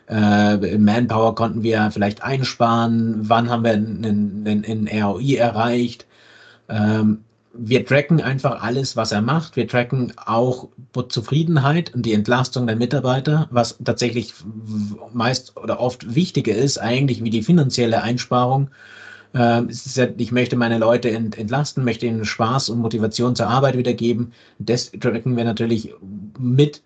äh, 0.07 0.77
Manpower 0.77 1.33
konnten 1.35 1.63
wir 1.63 1.89
vielleicht 1.91 2.21
einsparen, 2.23 3.27
wann 3.27 3.49
haben 3.49 3.63
wir 3.63 3.71
einen, 3.73 4.45
einen, 4.45 4.65
einen 4.65 5.03
ROI 5.03 5.35
erreicht. 5.37 6.05
Ähm, 6.69 7.23
wir 7.53 7.85
tracken 7.85 8.19
einfach 8.19 8.61
alles, 8.63 8.95
was 8.95 9.11
er 9.11 9.21
macht. 9.21 9.55
Wir 9.55 9.67
tracken 9.67 10.13
auch 10.17 10.69
Zufriedenheit 11.09 11.93
und 11.93 12.05
die 12.05 12.13
Entlastung 12.13 12.65
der 12.67 12.75
Mitarbeiter, 12.75 13.47
was 13.51 13.77
tatsächlich 13.83 14.33
meist 15.13 15.55
oder 15.57 15.79
oft 15.79 16.15
wichtiger 16.15 16.55
ist, 16.55 16.79
eigentlich 16.79 17.23
wie 17.23 17.29
die 17.29 17.43
finanzielle 17.43 18.01
Einsparung. 18.01 18.69
Ähm, 19.35 19.69
ich 20.17 20.31
möchte 20.31 20.55
meine 20.55 20.79
Leute 20.79 21.11
entlasten, 21.11 21.83
möchte 21.83 22.07
ihnen 22.07 22.25
Spaß 22.25 22.69
und 22.69 22.79
Motivation 22.79 23.35
zur 23.35 23.47
Arbeit 23.47 23.77
wiedergeben. 23.77 24.33
Das 24.57 24.91
tracken 24.91 25.37
wir 25.37 25.43
natürlich 25.43 25.93
mit. 26.39 26.81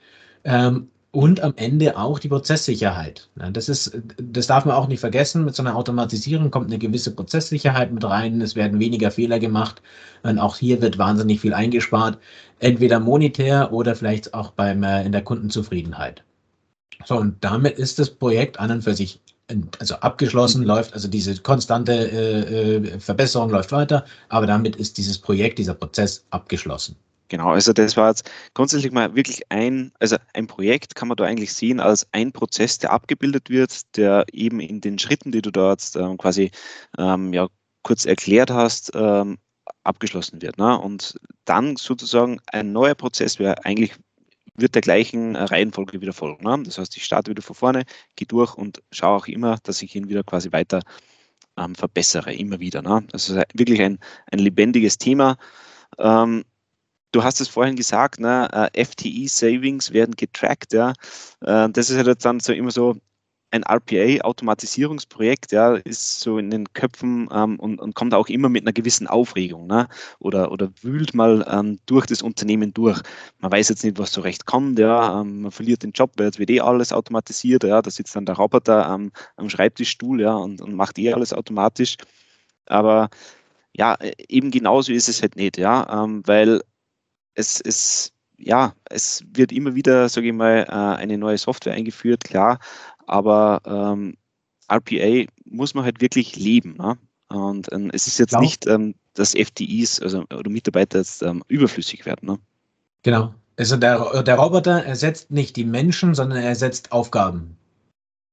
Ähm, 1.17 1.23
und 1.23 1.41
am 1.41 1.53
Ende 1.55 1.97
auch 1.97 2.19
die 2.19 2.29
Prozesssicherheit. 2.29 3.29
Das 3.35 3.69
ist, 3.69 3.97
das 4.17 4.47
darf 4.47 4.65
man 4.65 4.75
auch 4.75 4.87
nicht 4.87 4.99
vergessen. 4.99 5.45
Mit 5.45 5.55
so 5.55 5.63
einer 5.63 5.75
Automatisierung 5.75 6.51
kommt 6.51 6.67
eine 6.67 6.77
gewisse 6.77 7.11
Prozesssicherheit 7.11 7.91
mit 7.91 8.03
rein. 8.03 8.41
Es 8.41 8.55
werden 8.55 8.79
weniger 8.79 9.11
Fehler 9.11 9.39
gemacht. 9.39 9.81
Und 10.23 10.39
auch 10.39 10.57
hier 10.57 10.81
wird 10.81 10.97
wahnsinnig 10.97 11.41
viel 11.41 11.53
eingespart. 11.53 12.17
Entweder 12.59 12.99
monetär 12.99 13.73
oder 13.73 13.95
vielleicht 13.95 14.33
auch 14.33 14.51
beim, 14.51 14.83
äh, 14.83 15.05
in 15.05 15.11
der 15.11 15.23
Kundenzufriedenheit. 15.23 16.23
So, 17.05 17.17
und 17.17 17.43
damit 17.43 17.77
ist 17.77 17.99
das 17.99 18.09
Projekt 18.09 18.59
an 18.59 18.71
und 18.71 18.83
für 18.83 18.93
sich 18.93 19.21
also 19.79 19.95
abgeschlossen 19.95 20.63
läuft, 20.63 20.93
also 20.93 21.07
diese 21.07 21.37
konstante 21.37 21.93
äh, 21.93 22.75
äh, 22.75 22.99
Verbesserung 22.99 23.49
läuft 23.49 23.71
weiter, 23.71 24.03
aber 24.27 24.45
damit 24.45 24.75
ist 24.75 24.97
dieses 24.97 25.17
Projekt, 25.17 25.57
dieser 25.57 25.73
Prozess 25.73 26.25
abgeschlossen. 26.31 26.97
Genau, 27.29 27.49
also 27.49 27.73
das 27.73 27.97
war 27.97 28.09
jetzt 28.09 28.29
grundsätzlich 28.53 28.91
mal 28.91 29.15
wirklich 29.15 29.41
ein, 29.51 29.91
also 29.99 30.15
ein 30.33 30.47
Projekt 30.47 30.95
kann 30.95 31.09
man 31.09 31.17
da 31.17 31.25
eigentlich 31.25 31.53
sehen 31.53 31.79
als 31.79 32.07
ein 32.13 32.31
Prozess, 32.31 32.77
der 32.79 32.91
abgebildet 32.91 33.49
wird, 33.49 33.97
der 33.97 34.25
eben 34.31 34.59
in 34.59 34.79
den 34.81 34.97
Schritten, 34.97 35.31
die 35.31 35.41
du 35.41 35.51
dort 35.51 35.91
ähm, 35.95 36.17
quasi 36.17 36.51
ähm, 36.97 37.33
ja, 37.33 37.47
kurz 37.83 38.05
erklärt 38.05 38.49
hast, 38.51 38.91
ähm, 38.95 39.37
abgeschlossen 39.83 40.41
wird. 40.41 40.57
Ne? 40.57 40.77
Und 40.79 41.19
dann 41.45 41.75
sozusagen 41.75 42.39
ein 42.47 42.71
neuer 42.71 42.95
Prozess 42.95 43.39
wäre 43.39 43.65
eigentlich 43.65 43.93
wird 44.57 44.73
der 44.73 44.81
gleichen 44.81 45.35
Reihenfolge 45.35 46.01
wieder 46.01 46.13
folgen. 46.13 46.43
Ne? 46.43 46.63
Das 46.63 46.79
heißt, 46.79 46.97
ich 46.97 47.05
starte 47.05 47.29
wieder 47.29 47.43
von 47.43 47.55
vorne, 47.55 47.83
gehe 48.15 48.27
durch 48.27 48.55
und 48.55 48.81
schaue 48.91 49.17
auch 49.17 49.27
immer, 49.27 49.57
dass 49.63 49.81
ich 49.81 49.95
ihn 49.95 50.09
wieder 50.09 50.23
quasi 50.23 50.51
weiter 50.51 50.81
ähm, 51.57 51.75
verbessere, 51.75 52.33
immer 52.33 52.59
wieder. 52.59 52.81
Ne? 52.81 53.05
Das 53.11 53.29
ist 53.29 53.35
wirklich 53.53 53.81
ein, 53.81 53.99
ein 54.31 54.39
lebendiges 54.39 54.97
Thema. 54.97 55.37
Ähm, 55.99 56.43
Du 57.11 57.23
hast 57.23 57.41
es 57.41 57.47
vorhin 57.47 57.75
gesagt, 57.75 58.19
ne, 58.19 58.49
äh, 58.73 58.85
FTE-Savings 58.85 59.93
werden 59.93 60.15
getrackt. 60.15 60.73
Ja. 60.73 60.93
Äh, 61.41 61.69
das 61.69 61.89
ist 61.89 61.97
halt 61.97 62.25
dann 62.25 62.39
so 62.39 62.53
immer 62.53 62.71
so 62.71 62.97
ein 63.51 63.63
RPA-Automatisierungsprojekt, 63.63 65.51
ja, 65.53 65.75
ist 65.75 66.19
so 66.19 66.37
in 66.37 66.49
den 66.49 66.71
Köpfen 66.73 67.29
ähm, 67.31 67.59
und, 67.59 67.79
und, 67.79 67.95
kommt 67.95 68.13
auch 68.13 68.27
immer 68.27 68.49
mit 68.49 68.63
einer 68.63 68.73
gewissen 68.73 69.07
Aufregung, 69.07 69.67
ne? 69.67 69.87
Oder, 70.19 70.51
oder 70.51 70.69
wühlt 70.81 71.13
mal 71.13 71.45
ähm, 71.49 71.79
durch 71.85 72.05
das 72.05 72.21
Unternehmen 72.21 72.73
durch. 72.73 73.01
Man 73.39 73.51
weiß 73.51 73.69
jetzt 73.69 73.83
nicht, 73.85 73.97
was 73.99 74.11
so 74.11 74.21
recht 74.21 74.45
kommt, 74.45 74.79
ja, 74.79 75.21
ähm, 75.21 75.41
man 75.43 75.51
verliert 75.51 75.83
den 75.83 75.91
Job, 75.91 76.11
weil 76.17 76.25
jetzt 76.27 76.39
wird 76.39 76.49
eh 76.49 76.59
alles 76.59 76.91
automatisiert, 76.91 77.63
ja, 77.63 77.81
da 77.81 77.89
sitzt 77.89 78.15
dann 78.15 78.25
der 78.25 78.35
Roboter 78.35 78.85
am, 78.85 79.11
Schreibtischstuhl, 79.47 80.21
ja, 80.21 80.33
und, 80.35 80.61
und 80.61 80.73
macht 80.75 80.99
eh 80.99 81.13
alles 81.13 81.31
automatisch. 81.33 81.95
Aber 82.67 83.09
ja, 83.73 83.97
eben 84.29 84.51
genauso 84.51 84.91
ist 84.91 85.09
es 85.09 85.21
halt 85.21 85.35
nicht, 85.37 85.57
ja, 85.57 86.03
ähm, 86.03 86.21
weil 86.25 86.61
es, 87.37 87.61
es, 87.61 88.11
ja, 88.37 88.73
es 88.89 89.23
wird 89.33 89.51
immer 89.51 89.75
wieder, 89.75 90.09
sage 90.09 90.27
ich 90.27 90.33
mal, 90.33 90.65
äh, 90.67 91.01
eine 91.01 91.17
neue 91.17 91.37
Software 91.37 91.73
eingeführt, 91.73 92.23
klar, 92.23 92.59
aber 93.05 93.61
ähm, 93.65 94.17
RPA 94.69 95.25
muss 95.45 95.73
man 95.73 95.85
halt 95.85 96.01
wirklich 96.01 96.35
leben. 96.35 96.75
Ne? 96.77 96.97
Und 97.29 97.71
ähm, 97.71 97.89
es 97.93 98.07
ist 98.07 98.17
jetzt 98.19 98.31
genau. 98.31 98.41
nicht, 98.41 98.67
ähm, 98.67 98.95
dass 99.13 99.33
FTIs 99.33 100.01
also, 100.01 100.23
oder 100.33 100.49
Mitarbeiter 100.49 100.99
jetzt 100.99 101.21
ähm, 101.23 101.43
überflüssig 101.47 102.05
werden. 102.05 102.27
Ne? 102.27 102.39
Genau. 103.03 103.33
Also 103.57 103.77
der, 103.77 104.23
der 104.23 104.35
Roboter 104.35 104.83
ersetzt 104.83 105.31
nicht 105.31 105.55
die 105.55 105.65
Menschen, 105.65 106.13
sondern 106.13 106.39
er 106.39 106.49
ersetzt 106.49 106.91
Aufgaben. 106.91 107.57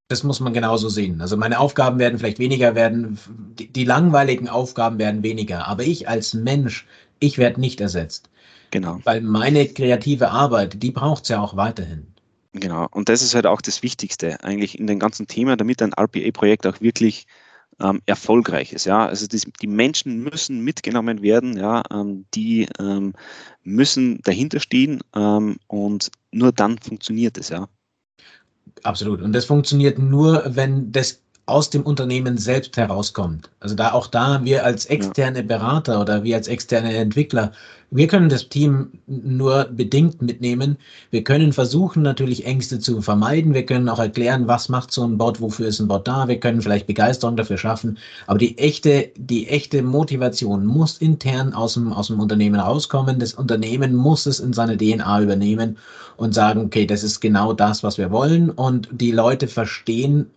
Das 0.09 0.23
muss 0.23 0.41
man 0.41 0.53
genauso 0.53 0.91
sehen. 0.91 1.21
Also 1.23 1.37
meine 1.37 1.59
Aufgaben 1.59 1.99
werden 1.99 2.19
vielleicht 2.19 2.39
weniger 2.39 2.75
werden, 2.75 3.19
die, 3.59 3.73
die 3.73 3.85
langweiligen 3.85 4.49
Aufgaben 4.49 4.99
werden 4.99 5.23
weniger, 5.23 5.67
aber 5.67 5.83
ich 5.83 6.09
als 6.09 6.35
Mensch, 6.35 6.87
ich 7.21 7.39
werde 7.39 7.59
nicht 7.61 7.81
ersetzt. 7.81 8.29
Genau. 8.75 8.99
Weil 9.05 9.21
meine 9.21 9.69
kreative 9.69 10.33
Arbeit, 10.33 10.83
die 10.83 10.91
braucht 10.91 11.23
es 11.23 11.29
ja 11.29 11.41
auch 11.41 11.55
weiterhin. 11.55 12.09
Genau. 12.55 12.89
Und 12.91 13.09
das 13.09 13.23
ist 13.23 13.33
halt 13.33 13.47
auch 13.47 13.61
das 13.61 13.85
Wichtigste 13.85 14.43
eigentlich 14.43 14.81
in 14.81 14.89
dem 14.89 14.99
ganzen 14.99 15.29
Thema, 15.29 15.57
damit 15.57 15.81
ein 15.81 15.93
RPA-Projekt 15.93 16.67
auch 16.67 16.81
wirklich 16.81 17.29
ähm, 17.81 18.03
erfolgreich 18.07 18.73
ist. 18.73 18.85
Ja? 18.85 19.07
Also 19.07 19.29
das, 19.29 19.43
die 19.63 19.69
Menschen 19.69 20.25
müssen 20.25 20.59
mitgenommen 20.59 21.23
werden, 21.23 21.57
ja? 21.57 21.85
Ähm, 21.93 22.25
die 22.35 22.67
ähm, 22.81 23.13
müssen 23.63 24.21
dahinter 24.23 24.59
stehen 24.59 25.03
ähm, 25.15 25.59
und 25.69 26.11
nur 26.33 26.51
dann 26.51 26.77
funktioniert 26.79 27.39
es. 27.39 27.51
Ja? 27.51 27.69
Absolut. 28.83 29.23
Und 29.23 29.35
das 29.35 29.45
funktioniert 29.45 30.01
nur, 30.01 30.43
wenn 30.49 30.91
das 30.91 31.23
aus 31.47 31.69
dem 31.69 31.83
Unternehmen 31.83 32.39
selbst 32.39 32.77
herauskommt. 32.77 33.51
Also 33.61 33.75
da 33.75 33.93
auch 33.93 34.07
da 34.07 34.43
wir 34.45 34.65
als 34.65 34.87
externe 34.87 35.43
Berater 35.43 36.01
oder 36.01 36.25
wir 36.25 36.37
als 36.37 36.49
externe 36.49 36.97
Entwickler, 36.97 37.53
wir 37.91 38.09
können 38.09 38.29
das 38.29 38.49
Team 38.49 38.89
nur 39.07 39.65
bedingt 39.67 40.21
mitnehmen. 40.21 40.77
Wir 41.13 41.23
können 41.23 41.53
versuchen 41.53 42.03
natürlich 42.03 42.45
Ängste 42.45 42.81
zu 42.81 43.01
vermeiden. 43.01 43.55
Wir 43.55 43.65
können 43.65 43.89
auch 43.89 44.01
erklären, 44.01 44.49
was 44.49 44.69
macht 44.69 44.91
so 44.91 45.05
ein 45.05 45.17
Bot, 45.17 45.41
wofür 45.41 45.69
ist 45.69 45.79
ein 45.79 45.87
Bot 45.87 46.09
da. 46.09 46.27
Wir 46.27 46.41
können 46.41 46.61
vielleicht 46.61 46.89
Begeisterung 46.89 47.37
dafür 47.37 47.57
schaffen. 47.57 47.99
Aber 48.27 48.39
die 48.39 48.59
echte, 48.59 49.13
die 49.17 49.47
echte 49.47 49.83
Motivation 49.83 50.67
muss 50.67 50.99
intern 50.99 51.53
aus 51.53 51.75
dem, 51.75 51.93
aus 51.93 52.09
dem 52.09 52.19
Unternehmen 52.19 52.59
rauskommen. 52.59 53.21
Das 53.21 53.35
Unternehmen 53.35 53.95
muss 53.95 54.27
es 54.27 54.41
in 54.41 54.53
seine 54.53 54.77
DNA 54.77 55.21
übernehmen 55.21 55.79
und 56.17 56.35
sagen, 56.35 56.63
okay, 56.65 56.87
das 56.87 57.05
ist 57.05 57.21
genau 57.21 57.53
das, 57.53 57.85
was 57.85 57.97
wir 57.97 58.11
wollen. 58.11 58.51
Und 58.51 58.89
die 58.91 59.13
Leute 59.13 59.47
verstehen 59.47 60.31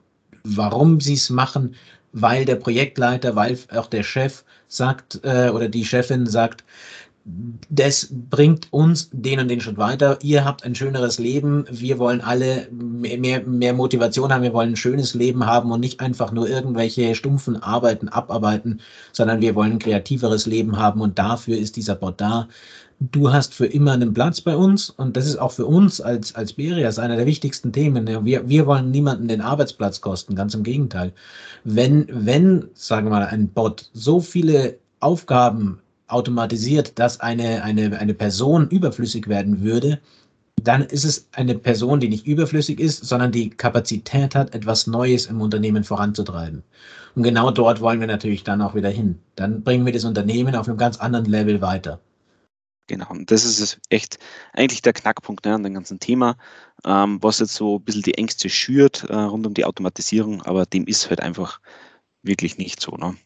warum 0.56 1.00
sie 1.00 1.16
es 1.16 1.30
machen, 1.30 1.75
weil 2.13 2.46
der 2.46 2.56
Projektleiter, 2.56 3.36
weil 3.36 3.58
auch 3.75 3.88
der 3.88 4.04
Chef 4.04 4.44
sagt 4.68 5.20
äh, 5.24 5.50
oder 5.50 5.68
die 5.70 5.86
Chefin 5.86 6.25
sagt, 6.25 6.63
das 7.69 8.07
bringt 8.29 8.72
uns 8.72 9.10
den 9.12 9.39
und 9.39 9.50
den 9.50 9.60
Schritt 9.60 9.77
weiter. 9.77 10.17
Ihr 10.22 10.46
habt 10.46 10.63
ein 10.63 10.75
schöneres 10.75 11.19
Leben. 11.19 11.65
Wir 11.69 12.00
wollen 12.00 12.22
alle 12.22 12.69
mehr, 12.72 13.41
mehr 13.43 13.74
Motivation 13.74 14.31
haben. 14.31 14.43
Wir 14.43 14.53
wollen 14.53 14.74
ein 14.74 14.77
schönes 14.77 15.13
Leben 15.13 15.46
haben 15.46 15.72
und 15.72 15.81
nicht 15.81 16.00
einfach 16.00 16.31
nur 16.31 16.48
irgendwelche 16.48 17.15
stumpfen 17.15 17.62
Arbeiten 17.62 18.07
abarbeiten, 18.07 18.79
sondern 19.12 19.41
wir 19.41 19.55
wollen 19.55 19.74
ein 19.74 19.79
kreativeres 19.79 20.46
Leben 20.46 20.77
haben 20.77 21.01
und 21.01 21.19
dafür 21.19 21.57
ist 21.57 21.75
dieser 21.75 21.96
Bot 21.96 22.22
da 22.22 22.48
du 23.00 23.31
hast 23.31 23.53
für 23.53 23.65
immer 23.65 23.93
einen 23.93 24.13
Platz 24.13 24.41
bei 24.41 24.55
uns 24.55 24.89
und 24.89 25.15
das 25.15 25.27
ist 25.27 25.38
auch 25.38 25.51
für 25.51 25.65
uns 25.65 26.01
als, 26.01 26.34
als 26.36 26.53
Berias 26.53 26.98
einer 26.98 27.15
der 27.15 27.25
wichtigsten 27.25 27.72
Themen. 27.72 28.07
Wir, 28.25 28.50
wir 28.50 28.65
wollen 28.65 28.91
niemanden 28.91 29.27
den 29.27 29.41
Arbeitsplatz 29.41 30.01
kosten, 30.01 30.36
ganz 30.36 30.53
im 30.55 30.63
Gegenteil. 30.63 31.13
Wenn, 31.63 32.07
wenn, 32.10 32.67
sagen 32.74 33.07
wir 33.07 33.12
mal, 33.12 33.25
ein 33.25 33.50
Bot 33.50 33.89
so 33.93 34.19
viele 34.19 34.77
Aufgaben 35.00 35.79
automatisiert, 36.08 36.98
dass 37.00 37.20
eine, 37.20 37.64
eine, 37.64 37.98
eine 38.00 38.14
Person 38.14 38.70
überflüssig 38.70 39.28
werden 39.28 39.62
würde, 39.62 40.00
dann 40.64 40.82
ist 40.82 41.06
es 41.06 41.28
eine 41.34 41.56
Person, 41.56 42.00
die 42.00 42.10
nicht 42.10 42.26
überflüssig 42.26 42.80
ist, 42.80 43.06
sondern 43.06 43.32
die 43.32 43.50
Kapazität 43.50 44.36
hat, 44.36 44.54
etwas 44.56 44.88
Neues 44.88 45.28
im 45.28 45.42
Unternehmen 45.42 45.84
voranzutreiben. 45.84 46.64
Und 47.16 47.24
genau 47.24 47.52
dort 47.52 47.80
wollen 47.80 48.00
wir 48.00 48.08
natürlich 48.08 48.44
dann 48.44 48.62
auch 48.62 48.76
wieder 48.76 48.90
hin. 48.90 49.20
Dann 49.36 49.64
bringen 49.64 49.86
wir 49.86 49.94
das 49.94 50.06
Unternehmen 50.06 50.56
auf 50.56 50.68
einem 50.68 50.78
ganz 50.78 50.98
anderen 50.98 51.26
Level 51.26 51.62
weiter. 51.62 52.00
Genau, 52.88 53.10
und 53.10 53.30
das 53.32 53.44
ist 53.44 53.80
echt 53.90 54.18
eigentlich 54.54 54.82
der 54.82 54.94
Knackpunkt 54.94 55.46
ne, 55.46 55.56
an 55.56 55.64
dem 55.64 55.74
ganzen 55.74 56.00
Thema, 56.00 56.38
ähm, 56.86 57.22
was 57.22 57.40
jetzt 57.40 57.56
so 57.56 57.78
ein 57.78 57.84
bisschen 57.84 58.04
die 58.04 58.14
Ängste 58.14 58.50
schürt 58.50 59.04
äh, 59.10 59.14
rund 59.14 59.46
um 59.46 59.54
die 59.54 59.66
Automatisierung, 59.66 60.42
aber 60.44 60.66
dem 60.66 60.86
ist 60.86 61.10
halt 61.10 61.22
einfach 61.22 61.60
wirklich 62.24 62.58
nicht 62.58 62.82
so. 62.82 62.92
Ne? 62.96 63.18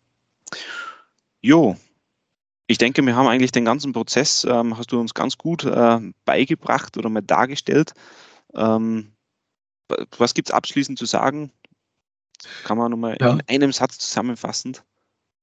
Jo, 1.41 1.75
ich 2.71 2.77
denke, 2.77 3.05
wir 3.05 3.15
haben 3.15 3.27
eigentlich 3.27 3.51
den 3.51 3.65
ganzen 3.65 3.91
Prozess, 3.91 4.45
ähm, 4.49 4.77
hast 4.77 4.91
du 4.91 4.99
uns 4.99 5.13
ganz 5.13 5.37
gut 5.37 5.65
äh, 5.65 5.99
beigebracht 6.25 6.97
oder 6.97 7.09
mal 7.09 7.21
dargestellt. 7.21 7.93
Ähm, 8.55 9.11
was 10.17 10.33
gibt 10.33 10.49
es 10.49 10.53
abschließend 10.53 10.97
zu 10.97 11.05
sagen? 11.05 11.51
Kann 12.63 12.77
man 12.77 12.91
nochmal 12.91 13.17
ja. 13.19 13.33
in 13.33 13.41
einem 13.47 13.73
Satz 13.73 13.97
zusammenfassend? 13.97 14.83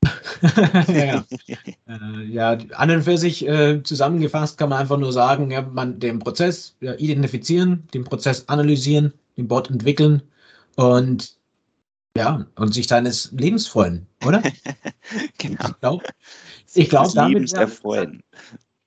ja, 0.89 1.25
äh, 1.87 2.25
ja, 2.25 2.59
an 2.75 2.91
und 2.91 3.03
für 3.03 3.19
sich 3.19 3.47
äh, 3.47 3.83
zusammengefasst 3.83 4.57
kann 4.57 4.71
man 4.71 4.79
einfach 4.79 4.97
nur 4.97 5.13
sagen, 5.13 5.51
ja, 5.51 5.63
man 5.63 5.99
den 6.01 6.21
Prozess 6.21 6.77
ja, 6.81 6.95
identifizieren, 6.95 7.87
den 7.93 8.05
Prozess 8.05 8.49
analysieren, 8.49 9.13
den 9.37 9.49
Bot 9.49 9.71
entwickeln 9.71 10.23
und 10.77 11.37
ja, 12.17 12.47
und 12.57 12.75
sich 12.75 12.89
seines 12.89 13.31
Lebens 13.33 13.69
freuen, 13.69 14.07
oder? 14.25 14.43
genau. 15.39 15.69
Ich 15.69 15.81
glaube, 15.81 16.05
ich 16.75 16.89
glaub, 16.89 17.13
damit 17.13 17.35
Lebens 17.35 17.53
erfreuen. 17.53 18.23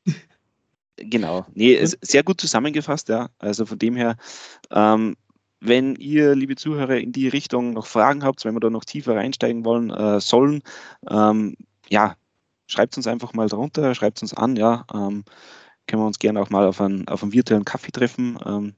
genau. 0.98 1.46
Nee, 1.54 1.84
sehr 2.02 2.24
gut 2.24 2.40
zusammengefasst, 2.40 3.10
ja. 3.10 3.30
Also 3.40 3.66
von 3.66 3.80
dem 3.80 3.96
her, 3.96 4.18
ähm, 4.72 5.16
wenn 5.60 5.96
ihr, 5.96 6.36
liebe 6.36 6.56
Zuhörer, 6.56 6.98
in 6.98 7.12
die 7.12 7.28
Richtung 7.28 7.74
noch 7.74 7.86
Fragen 7.86 8.24
habt, 8.24 8.44
wenn 8.46 8.56
wir 8.56 8.60
da 8.60 8.70
noch 8.70 8.86
tiefer 8.86 9.16
reinsteigen 9.16 9.64
wollen 9.64 9.92
äh, 9.92 10.20
sollen, 10.20 10.64
ähm, 11.10 11.56
ja, 11.90 12.16
schreibt 12.68 12.98
uns 12.98 13.08
einfach 13.08 13.34
mal 13.34 13.48
drunter, 13.48 13.94
schreibt 13.96 14.22
uns 14.22 14.34
an, 14.34 14.56
ja. 14.56 14.86
Ähm, 14.94 15.24
können 15.88 16.02
wir 16.02 16.08
uns 16.08 16.20
gerne 16.20 16.42
auch 16.42 16.50
mal 16.50 16.66
auf 16.66 16.80
einen, 16.82 17.08
auf 17.08 17.22
einen 17.22 17.34
virtuellen 17.34 17.66
Kaffee 17.66 17.92
treffen. 17.92 18.40
Ähm, 18.46 18.74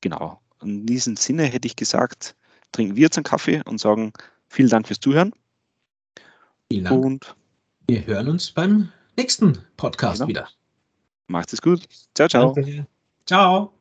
genau. 0.00 0.40
In 0.62 0.86
diesem 0.86 1.16
Sinne 1.16 1.44
hätte 1.44 1.66
ich 1.66 1.76
gesagt, 1.76 2.34
trinken 2.72 2.96
wir 2.96 3.02
jetzt 3.02 3.16
einen 3.16 3.24
Kaffee 3.24 3.62
und 3.66 3.80
sagen 3.80 4.12
vielen 4.48 4.68
Dank 4.68 4.86
fürs 4.86 5.00
Zuhören. 5.00 5.32
Vielen 6.70 6.84
Dank. 6.84 7.04
Und 7.04 7.36
wir 7.88 8.06
hören 8.06 8.28
uns 8.28 8.50
beim 8.50 8.92
nächsten 9.16 9.58
Podcast 9.78 10.18
genau. 10.18 10.28
wieder. 10.28 10.48
Macht 11.26 11.52
es 11.52 11.62
gut. 11.62 11.86
Ciao, 12.14 12.28
ciao. 12.28 12.52
Danke. 12.52 12.86
Ciao. 13.24 13.72